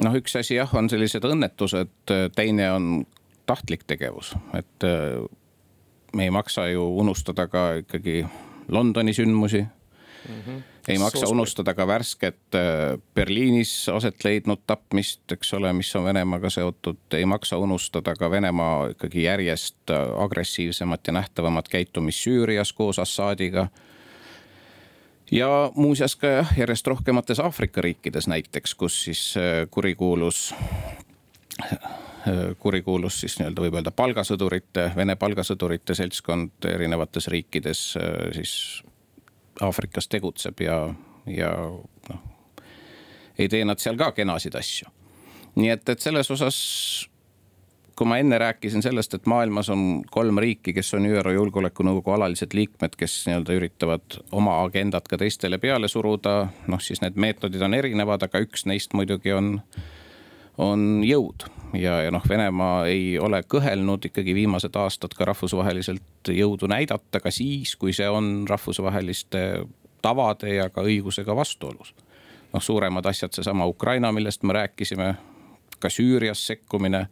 noh, 0.03 0.17
üks 0.19 0.35
asi 0.39 0.57
jah, 0.57 0.73
on 0.77 0.89
sellised 0.89 1.25
õnnetused, 1.25 2.13
teine 2.35 2.71
on 2.71 3.05
tahtlik 3.47 3.85
tegevus, 3.87 4.33
et 4.57 4.85
äh, 4.85 5.23
me 6.15 6.27
ei 6.27 6.33
maksa 6.33 6.67
ju 6.71 6.83
unustada 6.99 7.47
ka 7.47 7.69
ikkagi 7.83 8.25
Londoni 8.67 9.13
sündmusi 9.13 9.61
mm. 9.61 10.41
-hmm. 10.41 10.61
ei 10.87 10.97
maksa 10.97 11.19
Soos 11.19 11.31
unustada 11.31 11.73
ka 11.73 11.87
värsket 11.87 12.55
äh, 12.55 12.99
Berliinis 13.15 13.89
aset 13.89 14.23
leidnud 14.23 14.59
tapmist, 14.67 15.31
eks 15.31 15.53
ole, 15.53 15.73
mis 15.73 15.95
on 15.95 16.03
Venemaaga 16.03 16.49
seotud, 16.49 16.97
ei 17.13 17.25
maksa 17.25 17.57
unustada 17.57 18.15
ka 18.15 18.31
Venemaa 18.31 18.87
ikkagi 18.87 19.23
järjest 19.23 19.89
äh, 19.89 20.23
agressiivsemat 20.23 21.07
ja 21.07 21.13
nähtavamat 21.13 21.67
käitumist 21.67 22.19
Süürias 22.19 22.73
koos 22.73 22.99
Assadiga 22.99 23.67
ja 25.31 25.71
muuseas 25.75 26.15
ka 26.15 26.27
jah, 26.27 26.53
järjest 26.57 26.87
rohkemates 26.87 27.39
Aafrika 27.39 27.81
riikides 27.81 28.27
näiteks, 28.27 28.75
kus 28.75 29.03
siis 29.03 29.33
kurikuulus 29.71 30.53
kurikuulus 32.59 33.19
siis 33.21 33.37
nii-öelda 33.39 33.63
võib 33.63 33.77
öelda 33.79 33.91
palgasõdurite, 33.95 34.91
Vene 34.95 35.15
palgasõdurite 35.15 35.95
seltskond 35.95 36.67
erinevates 36.69 37.27
riikides 37.31 37.81
äh, 37.97 38.15
siis 38.35 38.83
Aafrikas 39.61 40.07
tegutseb 40.07 40.61
ja, 40.61 40.77
ja 41.25 41.51
noh. 42.09 42.23
ei 43.37 43.49
tee 43.49 43.63
nad 43.65 43.81
seal 43.81 43.97
ka 43.97 44.11
kenasid 44.11 44.55
asju. 44.55 44.89
nii 45.55 45.71
et, 45.73 45.89
et 45.89 46.03
selles 46.03 46.31
osas 46.31 46.57
kui 47.97 48.05
ma 48.05 48.19
enne 48.21 48.37
rääkisin 48.37 48.83
sellest, 48.85 49.15
et 49.17 49.25
maailmas 49.25 49.71
on 49.73 50.03
kolm 50.11 50.37
riiki, 50.37 50.73
kes 50.73 50.93
on 50.93 51.07
ÜRO 51.09 51.33
Julgeolekunõukogu 51.33 52.13
alalised 52.13 52.53
liikmed, 52.53 52.93
kes 52.97 53.23
nii-öelda 53.25 53.55
üritavad 53.57 54.19
oma 54.37 54.59
agendat 54.61 55.07
ka 55.09 55.17
teistele 55.17 55.57
peale 55.57 55.89
suruda, 55.89 56.35
noh 56.69 56.83
siis 56.83 57.01
need 57.01 57.17
meetodid 57.17 57.61
on 57.65 57.73
erinevad, 57.73 58.27
aga 58.27 58.41
üks 58.45 58.67
neist 58.69 58.93
muidugi 58.97 59.33
on 59.33 59.55
on 60.57 61.03
jõud 61.05 61.45
ja, 61.77 61.99
ja 62.07 62.11
noh, 62.13 62.23
Venemaa 62.29 62.87
ei 62.89 63.17
ole 63.21 63.43
kõhelnud 63.45 64.07
ikkagi 64.09 64.33
viimased 64.33 64.75
aastad 64.79 65.13
ka 65.17 65.27
rahvusvaheliselt 65.29 66.31
jõudu 66.33 66.69
näidata 66.69 67.21
ka 67.21 67.31
siis, 67.31 67.75
kui 67.77 67.93
see 67.93 68.09
on 68.09 68.47
rahvusvaheliste 68.49 69.43
tavade 70.01 70.55
ja 70.55 70.69
ka 70.73 70.81
õigusega 70.85 71.35
vastuolus. 71.35 71.93
noh, 72.53 72.63
suuremad 72.63 73.05
asjad, 73.05 73.33
seesama 73.35 73.65
Ukraina, 73.65 74.11
millest 74.11 74.43
me 74.43 74.53
rääkisime, 74.53 75.15
ka 75.79 75.89
Süürias 75.89 76.47
sekkumine 76.47 77.07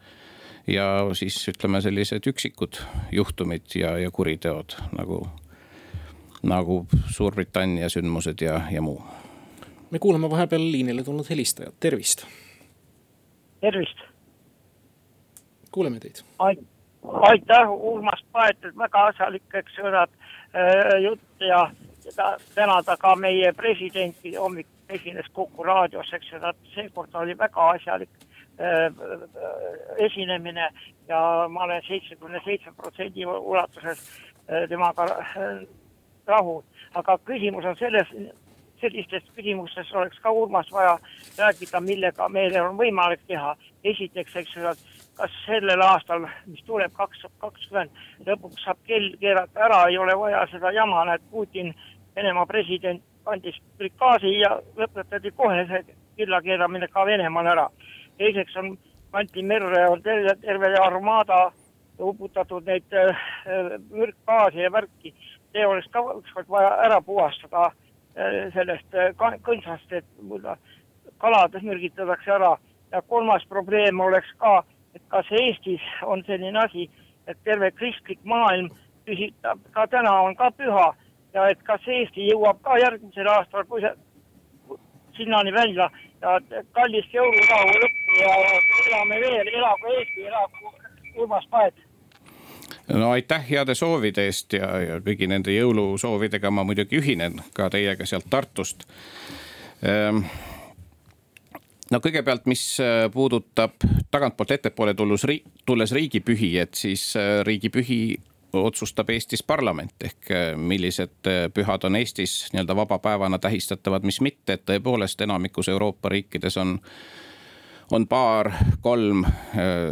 ja 0.68 0.86
siis 1.14 1.38
ütleme, 1.48 1.82
sellised 1.82 2.28
üksikud 2.28 2.80
juhtumid 3.12 3.76
ja, 3.76 3.98
ja 3.98 4.12
kuriteod 4.12 4.78
nagu, 4.98 5.28
nagu 6.44 6.86
Suurbritannia 7.12 7.90
sündmused 7.90 8.42
ja, 8.42 8.62
ja 8.72 8.82
muu 8.82 9.00
me 9.96 10.00
kuulame 10.00 10.30
vahepeal 10.30 10.72
liinile 10.72 11.04
tulnud 11.04 11.30
helistajat, 11.30 11.74
tervist. 11.80 12.26
tervist. 13.62 13.98
kuuleme 15.72 16.00
teid. 16.00 16.24
aitäh, 17.30 17.70
Urmas 17.70 18.26
Paet, 18.32 18.58
väga 18.78 19.06
asjalik, 19.06 19.44
eks 19.54 19.80
ole, 19.80 20.02
äh, 20.02 21.02
jutt 21.04 21.22
ja 21.40 21.72
tänada 22.56 22.98
ka 22.98 23.16
meie 23.16 23.54
presidenti, 23.54 24.36
hommikul 24.36 24.74
esines 24.90 25.26
Kuku 25.34 25.64
raadios, 25.64 26.14
eks 26.14 26.32
ju, 26.32 26.40
seekord 26.74 27.16
oli 27.16 27.38
väga 27.38 27.70
asjalik 27.70 28.10
esinemine 29.98 30.70
ja 31.08 31.48
ma 31.50 31.64
olen 31.64 31.82
seitsmekümne 31.88 32.42
seitsme 32.46 32.72
protsendi 32.78 33.26
ulatuses 33.26 34.00
äh, 34.50 34.70
temaga 34.70 35.04
äh, 35.04 35.68
rahul. 36.28 36.62
aga 36.94 37.18
küsimus 37.26 37.66
on 37.66 37.76
selles, 37.76 38.08
sellistest 38.82 39.32
küsimustest 39.36 39.96
oleks 39.96 40.20
ka 40.24 40.32
Urmas 40.32 40.72
vaja 40.72 40.98
rääkida, 41.38 41.82
millega 41.82 42.30
meil 42.30 42.56
on 42.62 42.78
võimalik 42.78 43.26
teha. 43.28 43.56
esiteks, 43.84 44.36
eks 44.36 44.56
ju, 44.56 44.72
kas 45.16 45.34
sellel 45.46 45.82
aastal, 45.82 46.28
mis 46.46 46.64
tuleb 46.66 46.94
kaks, 46.94 47.26
kakskümmend, 47.38 47.92
lõpuks 48.26 48.64
saab 48.64 48.80
kell 48.88 49.12
keerata 49.20 49.68
ära, 49.68 49.84
ei 49.90 49.98
ole 49.98 50.16
vaja 50.20 50.48
seda 50.52 50.72
jama, 50.72 51.06
näed 51.06 51.22
Putin, 51.32 51.76
Venemaa 52.16 52.46
president 52.46 53.04
kandis 53.26 53.58
brigaasi 53.78 54.32
ja 54.40 54.56
lõpetati 54.78 55.32
kohe 55.36 55.66
see 55.70 55.84
killakeeramine 56.18 56.88
ka 56.94 57.06
Venemaal 57.06 57.52
ära. 57.54 57.70
Teiseks 58.18 58.56
on 58.56 58.78
Anti 59.16 59.44
merre 59.44 59.86
on 59.88 60.02
terve, 60.04 60.34
terve 60.42 60.74
armaada 60.76 61.52
uputatud 62.04 62.66
neid 62.68 62.94
äh, 62.94 63.16
mürkgaase 63.90 64.60
ja 64.60 64.72
värki. 64.72 65.14
see 65.56 65.68
oleks 65.68 65.88
ka 65.92 66.02
ükskord 66.18 66.50
vaja 66.52 66.74
ära 66.84 66.98
puhastada 67.02 67.70
äh, 67.70 68.52
sellest 68.54 68.96
äh, 68.96 69.14
kõnsast, 69.48 69.92
et 69.92 70.06
kalad 71.24 71.56
mürgitatakse 71.62 72.32
ära. 72.32 72.58
ja 72.92 73.02
kolmas 73.02 73.46
probleem 73.50 74.00
oleks 74.00 74.28
ka, 74.38 74.64
et 74.96 75.02
kas 75.08 75.32
Eestis 75.32 75.82
on 76.04 76.24
selline 76.28 76.60
asi, 76.60 76.90
et 77.28 77.38
terve 77.44 77.72
kristlik 77.72 78.20
maailm 78.24 78.70
pühitab, 79.06 79.60
ka 79.72 79.88
täna 79.88 80.12
on 80.22 80.36
ka 80.36 80.52
püha 80.52 80.94
ja 81.34 81.48
et 81.50 81.64
kas 81.64 81.88
Eesti 81.88 82.28
jõuab 82.32 82.60
ka 82.62 82.78
järgmisel 82.84 83.28
aastal, 83.32 83.64
kui 83.64 83.82
see 83.82 83.96
sinnani 85.18 85.54
välja 85.54 85.90
ja 86.22 86.40
kallist 86.78 87.14
jõulurahu 87.14 87.76
lõppu 87.82 88.22
ja 88.22 88.32
elame 88.86 89.20
veel, 89.24 89.52
elagu 89.60 89.94
Eesti, 90.00 90.28
elagu 90.30 90.74
Urmas 91.16 91.48
Paet 91.52 91.86
no 92.88 93.12
aitäh 93.12 93.46
heade 93.50 93.76
soovide 93.76 94.26
eest 94.30 94.54
ja, 94.54 94.72
ja 94.82 94.98
kõigi 95.06 95.30
nende 95.30 95.54
jõulusoovidega 95.56 96.52
ma 96.52 96.66
muidugi 96.68 97.00
ühinen 97.02 97.42
ka 97.54 97.70
teiega 97.74 98.06
sealt 98.06 98.30
Tartust. 98.30 98.86
Ehm 99.84 100.26
no 101.92 102.02
kõigepealt, 102.04 102.48
mis 102.50 102.64
äh, 102.84 103.06
puudutab 103.14 103.84
tagantpoolt 104.12 104.56
ettepoole 104.58 104.96
tullus, 104.98 105.26
tulles 105.66 105.94
riigipühi, 105.96 106.56
et 106.62 106.74
siis 106.78 107.12
äh, 107.20 107.40
riigipühi 107.46 108.00
otsustab 108.56 109.10
Eestis 109.10 109.44
parlament 109.44 110.04
ehk 110.04 110.32
äh, 110.32 110.58
millised 110.58 111.28
äh, 111.28 111.46
pühad 111.54 111.84
on 111.84 111.96
Eestis 111.96 112.50
nii-öelda 112.54 112.76
vaba 112.76 113.00
päevana 113.00 113.40
tähistatavad, 113.40 114.04
mis 114.04 114.22
mitte, 114.22 114.54
et 114.54 114.66
tõepoolest 114.70 115.22
enamikus 115.22 115.70
Euroopa 115.70 116.10
riikides 116.10 116.58
on 116.58 116.80
on 117.92 118.08
paar-kolm 118.10 119.26
äh, 119.26 119.32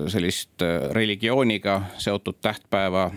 sellist 0.08 0.62
religiooniga 0.92 1.82
seotud 1.98 2.40
tähtpäeva, 2.42 3.12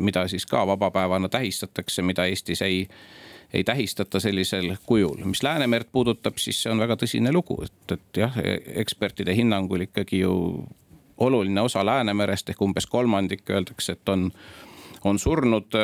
mida 0.00 0.28
siis 0.28 0.46
ka 0.46 0.66
vabapäevana 0.66 1.28
tähistatakse, 1.28 2.02
mida 2.02 2.24
Eestis 2.26 2.62
ei, 2.62 2.88
ei 3.52 3.64
tähistata 3.64 4.20
sellisel 4.20 4.74
kujul. 4.86 5.24
mis 5.24 5.42
Läänemerd 5.42 5.86
puudutab, 5.92 6.36
siis 6.36 6.62
see 6.62 6.72
on 6.72 6.82
väga 6.82 6.98
tõsine 6.98 7.32
lugu, 7.32 7.62
et, 7.62 7.94
et 7.94 8.22
jah, 8.24 8.34
ekspertide 8.82 9.34
hinnangul 9.36 9.86
ikkagi 9.86 10.24
ju 10.24 10.34
oluline 11.20 11.60
osa 11.60 11.86
Läänemerest 11.86 12.48
ehk 12.48 12.62
umbes 12.62 12.86
kolmandik 12.86 13.50
öeldakse, 13.50 13.92
et 13.92 14.08
on 14.08 14.30
on 15.04 15.18
surnud 15.18 15.76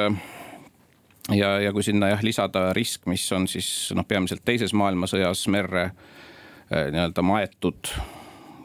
ja, 1.35 1.61
ja 1.61 1.73
kui 1.73 1.83
sinna 1.83 2.11
jah 2.13 2.23
lisada 2.23 2.71
risk, 2.77 3.07
mis 3.11 3.25
on 3.33 3.49
siis 3.49 3.91
noh, 3.97 4.07
peamiselt 4.09 4.45
teises 4.45 4.75
maailmasõjas 4.77 5.47
merre 5.53 5.85
äh, 5.91 6.89
nii-öelda 6.93 7.25
maetud 7.27 7.93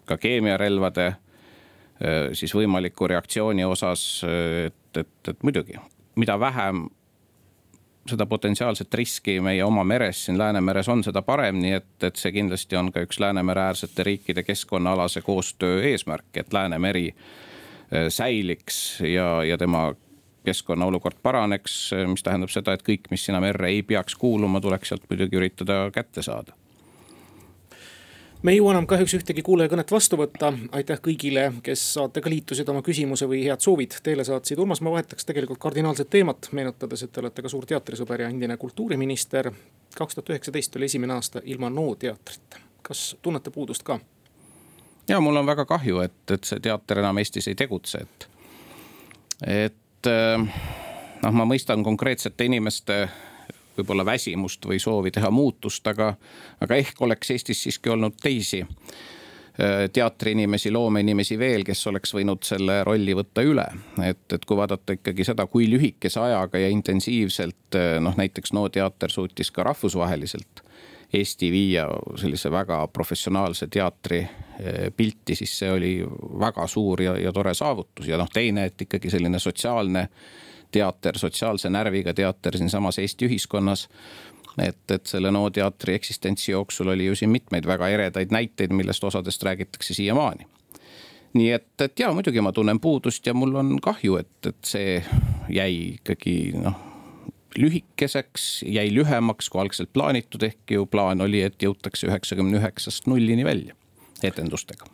ka 0.06 0.18
keemiarelvade 0.22 1.08
äh, 1.08 2.32
siis 2.38 2.54
võimaliku 2.56 3.10
reaktsiooni 3.10 3.66
osas, 3.66 4.24
et, 4.68 4.98
et, 4.98 5.14
et 5.28 5.44
muidugi, 5.44 5.80
mida 6.20 6.40
vähem 6.40 6.88
seda 8.10 8.26
potentsiaalset 8.26 8.94
riski 8.98 9.36
meie 9.46 9.62
oma 9.64 9.84
meres 9.86 10.26
siin 10.26 10.38
Läänemeres 10.38 10.90
on, 10.90 11.04
seda 11.06 11.22
parem, 11.22 11.60
nii 11.62 11.76
et, 11.78 11.92
et 12.04 12.18
see 12.18 12.34
kindlasti 12.34 12.78
on 12.78 12.90
ka 12.94 13.04
üks 13.06 13.22
Läänemere 13.22 13.62
äärsete 13.70 14.04
riikide 14.04 14.44
keskkonnaalase 14.44 15.22
koostöö 15.22 15.84
eesmärk, 15.92 16.32
et 16.36 16.54
Läänemeri 16.54 17.12
äh, 17.14 18.10
säiliks 18.10 19.02
ja, 19.06 19.44
ja 19.46 19.58
tema 19.58 19.92
keskkonna 20.46 20.88
olukord 20.90 21.20
paraneks, 21.24 21.92
mis 22.08 22.24
tähendab 22.24 22.50
seda, 22.50 22.74
et 22.74 22.86
kõik, 22.88 23.12
mis 23.12 23.26
sinna 23.26 23.42
merre 23.44 23.70
ei 23.70 23.84
peaks 23.84 24.16
kuuluma, 24.16 24.62
tuleks 24.62 24.90
sealt 24.90 25.06
muidugi 25.10 25.38
üritada 25.38 25.84
kätte 25.94 26.26
saada 26.26 26.58
me 28.42 28.52
ei 28.52 28.58
jõua 28.58 28.74
enam 28.74 28.88
kahjuks 28.90 29.14
ühtegi 29.20 29.44
kuulajakõnet 29.46 29.92
vastu 29.92 30.18
võtta. 30.18 30.52
aitäh 30.72 31.00
kõigile, 31.04 31.44
kes 31.64 31.84
saatega 31.94 32.30
liitusid, 32.30 32.70
oma 32.70 32.82
küsimuse 32.86 33.28
või 33.30 33.44
head 33.46 33.62
soovid 33.62 34.00
teile 34.04 34.24
saatsid. 34.26 34.60
Urmas, 34.60 34.82
ma 34.82 34.94
vahetaks 34.96 35.26
tegelikult 35.26 35.60
kardinaalset 35.62 36.10
teemat, 36.10 36.50
meenutades, 36.52 37.04
et 37.04 37.12
te 37.12 37.22
olete 37.22 37.42
ka 37.42 37.50
suur 37.50 37.66
teatrisõber 37.66 38.22
ja 38.22 38.30
endine 38.30 38.58
kultuuriminister. 38.58 39.52
kaks 39.96 40.16
tuhat 40.16 40.30
üheksateist 40.30 40.76
oli 40.76 40.86
esimene 40.86 41.14
aasta 41.14 41.42
ilma 41.44 41.70
NO 41.70 41.96
teatrit. 41.96 42.58
kas 42.82 43.18
tunnete 43.22 43.52
puudust 43.52 43.84
ka? 43.84 44.00
ja 45.08 45.20
mul 45.20 45.36
on 45.36 45.46
väga 45.46 45.66
kahju, 45.66 46.00
et, 46.00 46.32
et 46.32 46.44
see 46.44 46.60
teater 46.60 47.00
enam 47.00 47.18
Eestis 47.18 47.48
ei 47.48 47.56
tegutse, 47.56 47.98
et, 47.98 48.30
et 49.48 49.76
Äh, 50.08 50.38
noh, 51.22 51.34
ma 51.34 51.46
mõistan 51.46 51.84
konkreetsete 51.86 52.48
inimeste 52.50 53.04
võib-olla 53.78 54.06
väsimust 54.06 54.66
või 54.68 54.80
soovi 54.82 55.12
teha 55.12 55.32
muutust, 55.32 55.86
aga, 55.88 56.14
aga 56.62 56.78
ehk 56.80 57.02
oleks 57.02 57.32
Eestis 57.32 57.64
siiski 57.64 57.92
olnud 57.94 58.18
teisi 58.22 58.62
äh, 58.64 59.88
teatriinimesi, 59.94 60.72
loomeinimesi 60.72 61.38
veel, 61.40 61.64
kes 61.68 61.86
oleks 61.92 62.16
võinud 62.18 62.44
selle 62.48 62.82
rolli 62.88 63.16
võtta 63.18 63.46
üle. 63.46 63.68
et, 64.04 64.26
et 64.34 64.46
kui 64.46 64.58
vaadata 64.58 64.98
ikkagi 64.98 65.28
seda, 65.28 65.48
kui 65.48 65.70
lühikese 65.72 66.20
ajaga 66.24 66.60
ja 66.62 66.70
intensiivselt 66.74 67.80
äh, 67.80 67.96
noh, 68.04 68.18
näiteks 68.18 68.54
NO 68.58 68.68
teater 68.70 69.14
suutis 69.14 69.52
ka 69.52 69.64
rahvusvaheliselt 69.70 70.66
Eesti 71.14 71.52
viia 71.52 71.88
sellise 72.16 72.52
väga 72.52 72.88
professionaalse 72.88 73.68
teatri 73.68 74.22
Eh, 74.64 74.94
pilti, 74.98 75.36
siis 75.36 75.60
see 75.60 75.72
oli 75.72 75.92
väga 76.40 76.68
suur 76.68 77.02
ja, 77.02 77.16
ja 77.18 77.32
tore 77.34 77.54
saavutus 77.58 78.08
ja 78.08 78.18
noh, 78.20 78.28
teine, 78.34 78.68
et 78.70 78.82
ikkagi 78.82 79.10
selline 79.10 79.40
sotsiaalne 79.40 80.04
teater, 80.72 81.18
sotsiaalse 81.18 81.70
närviga 81.74 82.14
teater 82.14 82.58
siinsamas 82.58 83.00
Eesti 83.02 83.26
ühiskonnas. 83.26 83.88
et, 84.62 84.92
et 84.92 85.06
selle 85.06 85.32
NO 85.32 85.50
teatri 85.50 85.96
eksistentsi 85.96 86.52
jooksul 86.52 86.94
oli 86.94 87.06
ju 87.06 87.16
siin 87.16 87.30
mitmeid 87.30 87.66
väga 87.66 87.88
eredaid 87.90 88.30
näiteid, 88.32 88.70
millest 88.70 89.04
osadest 89.04 89.44
räägitakse 89.44 89.94
siiamaani 89.94 90.46
nii 91.34 91.52
et, 91.52 91.82
et 91.82 92.00
ja 92.00 92.14
muidugi 92.14 92.42
ma 92.42 92.52
tunnen 92.52 92.80
puudust 92.80 93.26
ja 93.26 93.34
mul 93.34 93.56
on 93.56 93.80
kahju, 93.82 94.18
et, 94.18 94.46
et 94.46 94.74
see 94.76 95.04
jäi 95.50 95.74
ikkagi 95.96 96.38
noh 96.60 96.91
lühikeseks, 97.58 98.64
jäi 98.68 98.88
lühemaks 98.94 99.50
kui 99.50 99.62
algselt 99.62 99.92
plaanitud, 99.94 100.44
ehk 100.48 100.78
ju 100.78 100.86
plaan 100.86 101.22
oli, 101.22 101.44
et 101.44 101.60
jõutakse 101.64 102.08
üheksakümne 102.08 102.62
üheksast 102.62 103.08
nullini 103.12 103.46
välja 103.46 103.76
etendustega 104.24 104.86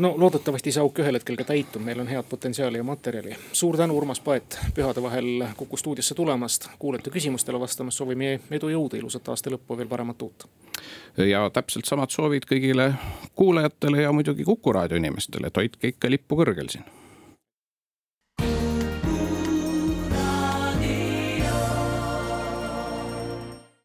no 0.00 0.14
loodetavasti 0.16 0.72
see 0.72 0.82
auk 0.82 0.98
ühel 1.02 1.18
hetkel 1.18 1.36
ka 1.38 1.44
täitub, 1.50 1.82
meil 1.84 2.00
on 2.00 2.08
head 2.08 2.26
potentsiaali 2.28 2.80
ja 2.80 2.84
materjali. 2.84 3.36
suur 3.52 3.76
tänu, 3.76 3.96
Urmas 3.96 4.20
Paet, 4.20 4.58
pühade 4.74 5.02
vahel 5.02 5.44
Kuku 5.56 5.76
stuudiosse 5.76 6.14
tulemast, 6.14 6.68
kuulajate 6.78 7.10
küsimustele 7.10 7.60
vastamast, 7.60 7.98
soovime 7.98 8.40
edu, 8.50 8.70
jõudu, 8.72 8.96
ilusat 8.96 9.28
aasta 9.28 9.52
lõppu, 9.52 9.76
veel 9.76 9.88
paremat 9.88 10.22
uut. 10.22 10.48
ja 11.16 11.50
täpselt 11.50 11.84
samad 11.84 12.10
soovid 12.10 12.48
kõigile 12.48 12.92
kuulajatele 13.34 14.02
ja 14.02 14.12
muidugi 14.12 14.44
Kuku 14.44 14.72
raadio 14.72 14.96
inimestele, 14.96 15.46
et 15.46 15.56
hoidke 15.56 15.94
ikka 15.94 16.10
lippu 16.10 16.40
kõrgel 16.42 16.72
siin 16.72 16.84